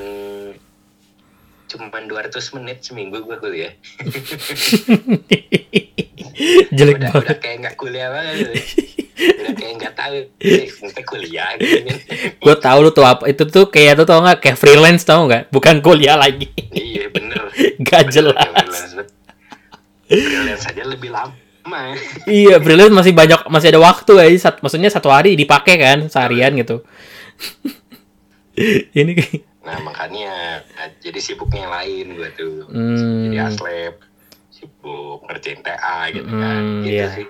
cuman 1.65 2.05
200 2.05 2.29
menit 2.55 2.77
seminggu 2.81 3.21
gue 3.21 3.37
kuliah. 3.37 3.73
Jelek 6.75 6.99
udah, 6.99 7.11
banget. 7.11 7.23
udah 7.25 7.37
kayak 7.39 7.57
nggak 7.63 7.75
kuliah 7.79 8.07
banget. 8.11 8.35
udah 9.15 9.53
kayak 9.55 9.73
nggak 9.79 9.93
tahu. 9.95 10.15
Eh, 10.43 10.67
kuliah 11.05 11.49
gitu 11.55 11.87
gue 12.35 12.55
tahu 12.59 12.77
lu 12.83 12.91
tuh 12.91 13.07
apa 13.07 13.23
itu 13.31 13.43
tuh 13.47 13.71
kayak 13.71 13.97
tuh 13.97 14.05
tau 14.05 14.19
nggak? 14.21 14.39
Kayak 14.43 14.57
freelance 14.59 15.03
tau 15.07 15.25
nggak? 15.25 15.49
Bukan 15.49 15.79
kuliah 15.79 16.19
lagi. 16.19 16.51
Iya 16.75 17.09
bener. 17.09 17.49
Gak 17.87 18.11
Bener, 18.11 18.35
jelas. 18.35 18.99
kayak 20.05 20.23
freelance 20.27 20.63
saja 20.63 20.83
lebih 20.83 21.09
lama. 21.09 21.95
Iya 22.27 22.59
freelance 22.59 22.93
masih 22.93 23.13
banyak 23.15 23.41
masih 23.47 23.67
ada 23.73 23.81
waktu 23.81 24.11
ya 24.21 24.27
Sat- 24.37 24.61
maksudnya 24.61 24.91
satu 24.91 25.09
hari 25.09 25.33
dipakai 25.33 25.79
kan 25.79 25.99
seharian 26.11 26.53
gitu. 26.59 26.83
Ini 28.93 29.11
kayak- 29.15 29.54
nah 29.65 29.77
makanya 29.81 30.31
nah, 30.77 30.87
jadi 31.01 31.17
sibuknya 31.17 31.65
yang 31.65 31.73
lain 31.73 32.05
gue 32.13 32.29
tuh 32.37 32.55
Hmm. 32.69 33.33
jadi 33.33 33.37
aslep 33.49 33.95
sibuk 34.53 35.25
ngerjain 35.25 35.59
TA 35.65 36.07
gitu 36.13 36.29
kan 36.29 36.61
Hmm, 36.61 36.85
gitu 36.85 36.93
iya. 36.95 37.09
sih 37.11 37.27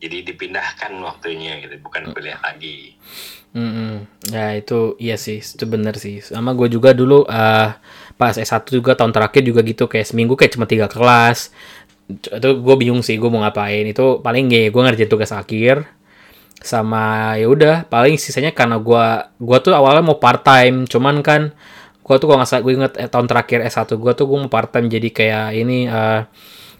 jadi 0.00 0.16
dipindahkan 0.26 0.92
waktunya 1.00 1.60
gitu 1.60 1.76
bukan 1.80 2.10
kuliah 2.12 2.40
lagi 2.40 2.96
Mm-mm. 3.54 4.02
Ya 4.34 4.50
itu 4.58 4.98
iya 4.98 5.14
sih, 5.14 5.38
itu 5.38 5.62
bener 5.70 5.94
sih. 5.94 6.18
Sama 6.18 6.58
gue 6.58 6.66
juga 6.66 6.90
dulu 6.90 7.22
eh 7.30 7.70
pas 8.18 8.34
S1 8.34 8.66
juga 8.74 8.98
tahun 8.98 9.14
terakhir 9.14 9.46
juga 9.46 9.62
gitu 9.62 9.86
kayak 9.86 10.10
seminggu 10.10 10.34
kayak 10.34 10.58
cuma 10.58 10.66
tiga 10.66 10.90
kelas. 10.90 11.54
Itu 12.10 12.48
gue 12.66 12.74
bingung 12.82 13.06
sih 13.06 13.14
gue 13.14 13.30
mau 13.30 13.46
ngapain. 13.46 13.86
Itu 13.86 14.18
paling 14.26 14.50
ya 14.50 14.74
gue 14.74 14.82
ngerjain 14.82 15.06
tugas 15.06 15.30
akhir 15.30 15.86
sama 16.64 17.36
ya 17.36 17.46
udah 17.50 17.76
paling 17.92 18.16
sisanya 18.16 18.48
karena 18.54 18.80
gue 18.80 19.04
gua 19.36 19.58
tuh 19.60 19.76
awalnya 19.76 20.00
mau 20.00 20.16
part 20.16 20.40
time 20.42 20.88
cuman 20.88 21.20
kan 21.20 21.52
gue 22.04 22.14
tuh 22.20 22.26
kalau 22.28 22.38
nggak 22.44 22.50
salah 22.52 22.62
gue 22.62 22.72
inget 22.76 22.92
eh, 23.00 23.08
tahun 23.08 23.24
terakhir 23.24 23.64
S1 23.64 23.96
gue 23.96 24.12
tuh 24.12 24.24
gue 24.28 24.38
mau 24.44 24.50
part 24.52 24.68
time 24.68 24.92
jadi 24.92 25.08
kayak 25.08 25.46
ini 25.56 25.88
eh 25.88 26.20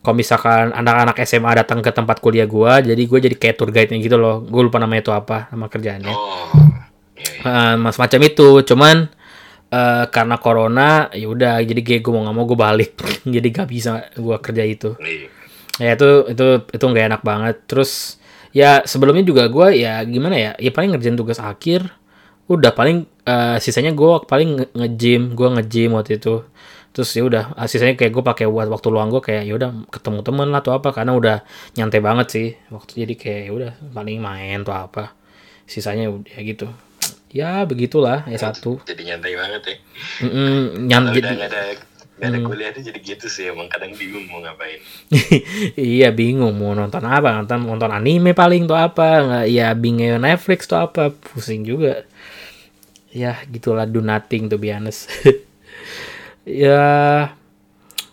kalau 0.05 0.21
misalkan 0.21 0.69
anak-anak 0.77 1.17
SMA 1.25 1.65
datang 1.65 1.81
ke 1.81 1.89
tempat 1.89 2.21
kuliah 2.21 2.45
gue 2.45 2.93
jadi 2.93 3.03
gue 3.09 3.19
jadi 3.25 3.37
kayak 3.41 3.57
tour 3.57 3.73
guide-nya 3.73 4.05
gitu 4.05 4.21
loh. 4.21 4.45
Gue 4.45 4.69
lupa 4.69 4.77
namanya 4.77 5.09
itu 5.09 5.13
apa 5.17 5.49
nama 5.49 5.65
kerjaannya. 5.73 6.13
Oh 6.13 6.53
iya, 7.17 7.73
iya. 7.73 7.81
Mas 7.81 7.97
macam 7.97 8.21
itu. 8.21 8.61
Cuman 8.69 9.09
eh, 9.73 10.05
karena 10.13 10.37
corona 10.37 11.09
ya 11.09 11.25
udah 11.25 11.57
jadi 11.65 12.05
gue 12.05 12.13
mau 12.13 12.21
nggak 12.21 12.37
mau 12.37 12.45
gue 12.45 12.59
balik. 12.61 12.93
Jadi 13.25 13.49
gak 13.49 13.69
bisa 13.73 14.13
gue 14.13 14.37
kerja 14.45 14.63
itu. 14.69 14.93
Iya. 15.01 15.33
ya 15.75 15.91
itu 15.97 16.09
itu 16.37 16.47
itu 16.69 16.85
nggak 16.85 17.05
enak 17.09 17.23
banget. 17.25 17.57
Terus 17.65 18.21
ya 18.53 18.85
sebelumnya 18.85 19.25
juga 19.25 19.49
gue 19.49 19.81
ya 19.81 20.05
gimana 20.05 20.37
ya 20.37 20.53
ya 20.61 20.69
paling 20.69 20.93
ngerjain 20.93 21.17
tugas 21.17 21.41
akhir 21.41 21.89
udah 22.47 22.73
paling 22.73 23.09
eh, 23.25 23.57
sisanya 23.59 23.93
gue 23.93 24.13
paling 24.29 24.49
nge- 24.61 24.73
nge-gym 24.77 25.23
gue 25.33 25.49
nge-gym 25.59 25.91
waktu 25.97 26.21
itu. 26.21 26.45
Terus 26.95 27.11
ya 27.11 27.27
udah 27.27 27.45
ah, 27.59 27.67
sisanya 27.67 27.99
kayak 27.99 28.13
gue 28.15 28.23
pakai 28.23 28.47
buat 28.47 28.71
waktu 28.71 28.87
luang 28.93 29.11
gue 29.11 29.19
kayak 29.19 29.43
ya 29.49 29.55
udah 29.59 29.71
ketemu 29.91 30.21
temen 30.23 30.49
lah 30.55 30.63
atau 30.63 30.73
apa 30.77 30.95
karena 30.95 31.13
udah 31.17 31.37
nyantai 31.75 31.99
banget 31.99 32.27
sih 32.31 32.49
waktu 32.71 33.03
jadi 33.03 33.15
kayak 33.19 33.41
ya 33.49 33.53
udah 33.53 33.73
paling 33.91 34.19
main 34.23 34.63
atau 34.63 34.75
apa. 34.77 35.11
Sisanya 35.67 36.07
udah 36.13 36.39
gitu. 36.41 36.69
Ya 37.35 37.67
begitulah 37.67 38.23
ya 38.31 38.39
satu. 38.39 38.79
Jadi 38.87 39.11
nyantai 39.11 39.35
banget 39.35 39.63
ya. 39.67 39.77
Nyan 40.23 41.03
kalau 41.03 41.11
udah 41.11 41.15
jadi 41.19 41.31
nggak 41.35 41.51
ada 41.51 41.63
Hmm. 42.15 42.31
ada 42.31 42.39
kuliah 42.47 42.71
tuh 42.71 42.79
jadi 42.79 43.01
gitu 43.03 43.27
sih 43.27 43.51
emang 43.51 43.67
kadang 43.67 43.91
bingung 43.99 44.23
mau 44.31 44.39
ngapain. 44.39 44.79
Iya 45.75 46.15
bingung 46.15 46.55
mau 46.55 46.71
nonton 46.71 47.03
apa 47.03 47.35
nonton 47.35 47.67
nonton 47.67 47.91
anime 47.91 48.39
paling 48.39 48.71
tuh 48.71 48.79
apa 48.79 49.07
nggak 49.27 49.45
ya 49.51 49.75
bingung 49.75 50.23
Netflix 50.23 50.71
tuh 50.71 50.79
apa 50.79 51.11
pusing 51.11 51.67
juga 51.67 52.07
ya 53.15 53.39
gitulah 53.47 53.87
do 53.87 54.03
nothing 54.03 54.51
to 54.51 54.59
be 54.59 54.75
honest. 54.75 55.07
Ya 56.45 57.33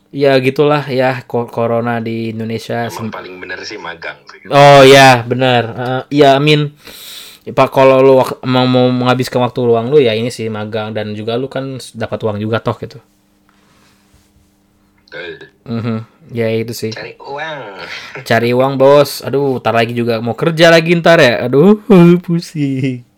ya 0.08 0.32
gitulah 0.40 0.88
ya 0.88 1.20
corona 1.28 2.00
di 2.00 2.32
Indonesia 2.32 2.88
emang 2.88 3.12
paling 3.12 3.36
bener 3.44 3.60
sih 3.68 3.76
magang 3.76 4.24
oh 4.48 4.84
ya 4.88 5.24
benar 5.24 5.64
Eh, 5.72 6.24
ya 6.24 6.40
amin 6.40 6.72
Pak 7.42 7.74
kalau 7.74 8.00
lu 8.00 8.14
mau 8.46 8.64
mau 8.70 8.88
menghabiskan 8.88 9.44
waktu 9.44 9.66
luang 9.66 9.90
lu 9.90 9.98
ya 9.98 10.14
ini 10.14 10.30
sih 10.30 10.46
magang. 10.46 10.94
Dan 10.94 11.18
juga 11.18 11.34
lu 11.42 11.50
kan 11.50 11.82
dapat 11.98 12.22
uang 12.22 12.38
juga 12.38 12.62
toh 12.62 12.78
gitu. 12.78 13.02
Betul. 15.10 15.50
Mhm. 15.66 15.98
ya 16.32 16.48
itu 16.54 16.72
sih. 16.78 16.94
Cari 16.94 17.18
uang. 17.18 17.60
Cari 18.22 18.50
uang 18.54 18.78
bos. 18.78 19.26
Aduh 19.26 19.58
tar 19.58 19.74
lagi 19.74 19.98
juga 19.98 20.22
mau 20.22 20.38
kerja 20.38 20.70
lagi 20.70 20.94
ntar 21.02 21.18
ya. 21.18 21.50
Aduh 21.50 21.82
pusing 22.24 23.11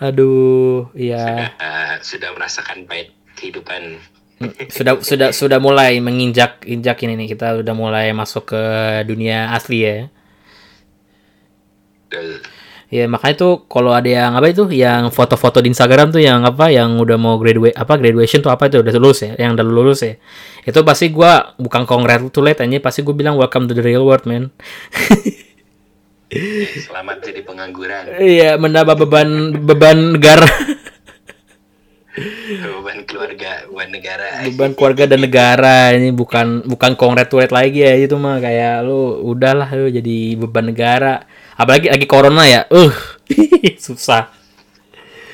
aduh 0.00 0.88
ya 0.96 1.52
Eh, 1.60 1.94
sudah 2.00 2.32
merasakan 2.32 2.88
pahit 2.88 3.12
kehidupan. 3.36 4.00
Sudah 4.70 5.02
sudah 5.02 5.28
sudah 5.34 5.58
mulai 5.58 5.98
menginjak 5.98 6.62
injak 6.64 7.02
ini 7.02 7.18
nih. 7.18 7.34
Kita 7.34 7.58
udah 7.58 7.74
mulai 7.74 8.14
masuk 8.14 8.54
ke 8.54 8.62
dunia 9.04 9.50
asli 9.52 9.78
ya. 9.82 9.96
Ya 12.88 13.04
makanya 13.04 13.36
tuh 13.36 13.68
kalau 13.68 13.92
ada 13.92 14.08
yang 14.08 14.32
apa 14.32 14.48
itu? 14.48 14.64
Yang 14.72 15.12
foto-foto 15.12 15.60
di 15.60 15.68
Instagram 15.68 16.08
tuh 16.08 16.24
yang 16.24 16.40
apa? 16.48 16.72
Yang 16.72 17.04
udah 17.04 17.18
mau 17.20 17.36
graduate 17.36 17.76
apa? 17.76 18.00
Graduation 18.00 18.40
tuh 18.40 18.48
apa 18.48 18.72
itu? 18.72 18.80
Udah 18.80 18.94
lulus 18.96 19.20
ya? 19.26 19.36
Yang 19.36 19.60
udah 19.60 19.66
lulus 19.68 20.00
ya? 20.00 20.16
Itu 20.64 20.80
pasti 20.88 21.12
gua 21.12 21.52
bukan 21.60 21.84
congratulate 21.84 22.64
aja 22.64 22.78
pasti 22.80 23.04
gue 23.04 23.12
bilang 23.12 23.36
welcome 23.36 23.68
to 23.68 23.76
the 23.76 23.84
real 23.84 24.08
world 24.08 24.24
man 24.24 24.48
selamat 26.28 27.24
jadi 27.24 27.40
pengangguran. 27.40 28.04
Iya 28.20 28.60
menambah 28.60 28.96
beban 29.00 29.28
beban 29.64 30.20
negara. 30.20 30.48
Beban 32.48 33.08
keluarga 33.08 33.64
beban 33.64 33.88
negara. 33.88 34.26
Beban 34.44 34.72
keluarga 34.76 35.04
dan 35.08 35.20
negara 35.24 35.76
ini 35.96 36.12
bukan 36.12 36.68
bukan 36.68 37.00
congratulate 37.00 37.54
lagi 37.54 37.80
ya 37.80 37.96
itu 37.96 38.20
mah 38.20 38.44
kayak 38.44 38.84
lu 38.84 39.24
udahlah 39.24 39.68
lu 39.72 39.88
jadi 39.88 40.36
beban 40.36 40.68
negara. 40.68 41.24
Apalagi 41.56 41.88
lagi 41.88 42.04
corona 42.04 42.44
ya 42.44 42.68
uh 42.68 42.94
susah. 43.88 44.28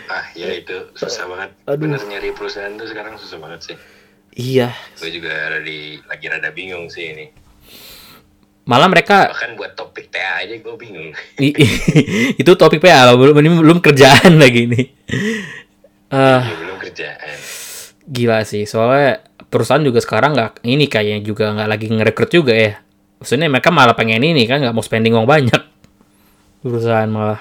Ah 0.06 0.24
ya 0.38 0.46
itu 0.54 0.94
susah 0.94 1.26
banget. 1.26 1.50
Aduh. 1.66 1.90
bener 1.90 2.00
nyari 2.06 2.30
perusahaan 2.38 2.70
tuh 2.78 2.86
sekarang 2.86 3.18
susah 3.18 3.42
banget 3.42 3.60
sih. 3.74 3.76
Iya. 4.34 4.70
Gue 4.98 5.10
juga 5.10 5.58
lagi 5.58 5.98
lagi 6.06 6.26
rada 6.30 6.50
bingung 6.54 6.86
sih 6.86 7.10
ini 7.10 7.43
malah 8.64 8.88
mereka 8.88 9.28
bahkan 9.28 9.52
buat 9.54 9.76
topik 9.76 10.08
TA 10.08 10.40
aja 10.40 10.56
gue 10.56 10.74
bingung. 10.76 11.12
Itu 12.40 12.56
topik 12.56 12.80
PA 12.80 13.12
belum 13.12 13.36
ini 13.36 13.48
belum 13.60 13.78
kerjaan 13.80 14.36
lagi 14.42 14.64
nih 14.68 14.86
Eh, 16.08 16.40
Iya, 16.40 16.54
belum 16.62 16.78
kerjaan. 16.78 17.36
Gila 18.04 18.38
sih 18.44 18.64
soalnya 18.64 19.20
perusahaan 19.50 19.82
juga 19.82 19.98
sekarang 19.98 20.32
nggak 20.32 20.62
ini 20.62 20.86
kayaknya 20.86 21.20
juga 21.20 21.50
nggak 21.50 21.68
lagi 21.68 21.86
ngerekrut 21.90 22.30
juga 22.30 22.54
ya. 22.54 22.72
Maksudnya 23.18 23.48
mereka 23.48 23.68
malah 23.68 23.96
pengen 23.96 24.22
ini 24.22 24.44
kan 24.44 24.60
nggak 24.60 24.72
mau 24.72 24.84
spending 24.84 25.16
uang 25.16 25.26
banyak. 25.26 25.60
Perusahaan 26.60 27.08
malah. 27.08 27.40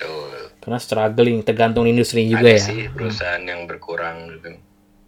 Tuh 0.00 0.50
karena 0.62 0.78
struggling 0.80 1.44
tergantung 1.44 1.84
industri 1.84 2.24
juga 2.24 2.48
ada 2.48 2.56
ya. 2.56 2.62
sih 2.64 2.80
perusahaan 2.88 3.42
yang 3.44 3.68
berkurang 3.68 4.32
gitu. 4.32 4.48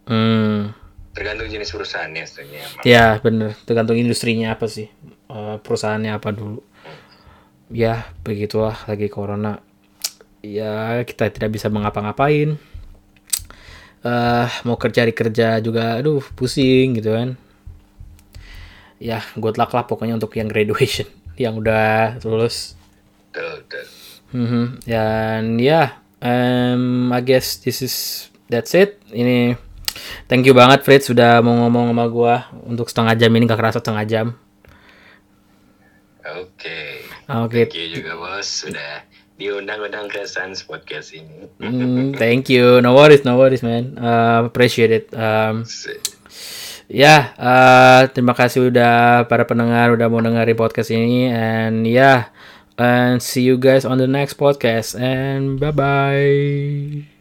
Hmm. 0.06 0.70
Tergantung 1.16 1.48
jenis 1.48 1.72
perusahaannya 1.72 2.22
sebenarnya 2.28 2.84
ya 2.84 3.16
bener. 3.24 3.56
Tergantung 3.64 3.96
industrinya 3.96 4.52
apa 4.52 4.68
sih 4.68 4.92
Eh, 5.26 5.56
perusahaannya 5.58 6.14
apa 6.14 6.30
dulu 6.30 6.62
ya 7.66 8.06
begitulah 8.22 8.78
lagi 8.86 9.10
corona 9.10 9.58
ya 10.38 11.02
kita 11.02 11.34
tidak 11.34 11.50
bisa 11.50 11.66
mengapa-ngapain 11.66 12.54
eh 14.06 14.48
mau 14.62 14.78
kerja 14.78 15.02
di 15.02 15.10
kerja 15.10 15.58
juga 15.58 15.98
aduh 15.98 16.22
pusing 16.38 17.02
gitu 17.02 17.10
kan 17.10 17.34
ya 19.02 19.18
good 19.34 19.58
luck 19.58 19.74
lah 19.74 19.82
pokoknya 19.82 20.14
untuk 20.14 20.30
yang 20.38 20.46
graduation 20.46 21.10
yang 21.42 21.58
udah 21.58 22.22
lulus 22.22 22.78
tuh. 23.34 23.60
Mhm. 24.32 24.64
Dan 24.86 25.60
ya, 25.60 26.02
um, 26.18 27.12
I 27.14 27.20
guess 27.20 27.60
this 27.62 27.84
is 27.84 28.26
that's 28.48 28.72
it. 28.74 28.98
Ini 29.12 29.54
thank 30.26 30.48
you 30.48 30.54
banget 30.56 30.82
Fritz 30.82 31.12
sudah 31.12 31.44
mau 31.44 31.54
ngomong 31.66 31.92
sama 31.92 32.04
gua 32.10 32.34
untuk 32.64 32.88
setengah 32.90 33.14
jam 33.14 33.30
ini 33.36 33.44
gak 33.46 33.60
kerasa 33.60 33.78
setengah 33.78 34.04
jam. 34.08 34.26
Oke. 36.42 37.06
Oke. 37.28 37.68
Thank 37.68 37.76
you 37.78 37.86
juga 38.00 38.12
bos 38.18 38.44
sudah 38.44 39.04
diundang-undang 39.36 40.08
ke 40.08 40.24
Sans 40.24 40.56
Podcast 40.64 41.12
ini. 41.12 41.48
Hmm, 41.60 42.12
thank 42.20 42.48
you. 42.48 42.80
No 42.80 42.96
worries, 42.96 43.22
no 43.24 43.36
worries, 43.36 43.60
man. 43.60 43.96
Uh, 44.00 44.48
appreciate 44.48 44.92
it. 44.92 45.06
Um, 45.12 45.68
ya, 46.88 47.36
uh, 47.36 48.08
terima 48.10 48.32
kasih 48.32 48.72
udah 48.72 49.28
para 49.28 49.44
pendengar 49.44 49.92
udah 49.92 50.08
mau 50.08 50.24
dengerin 50.24 50.56
podcast 50.56 50.90
ini 50.92 51.28
and 51.28 51.84
ya, 51.84 52.32
and 52.80 53.20
see 53.20 53.44
you 53.44 53.60
guys 53.60 53.84
on 53.84 54.00
the 54.00 54.08
next 54.08 54.40
podcast 54.40 54.96
and 54.96 55.60
bye 55.60 55.72
bye. 55.72 57.15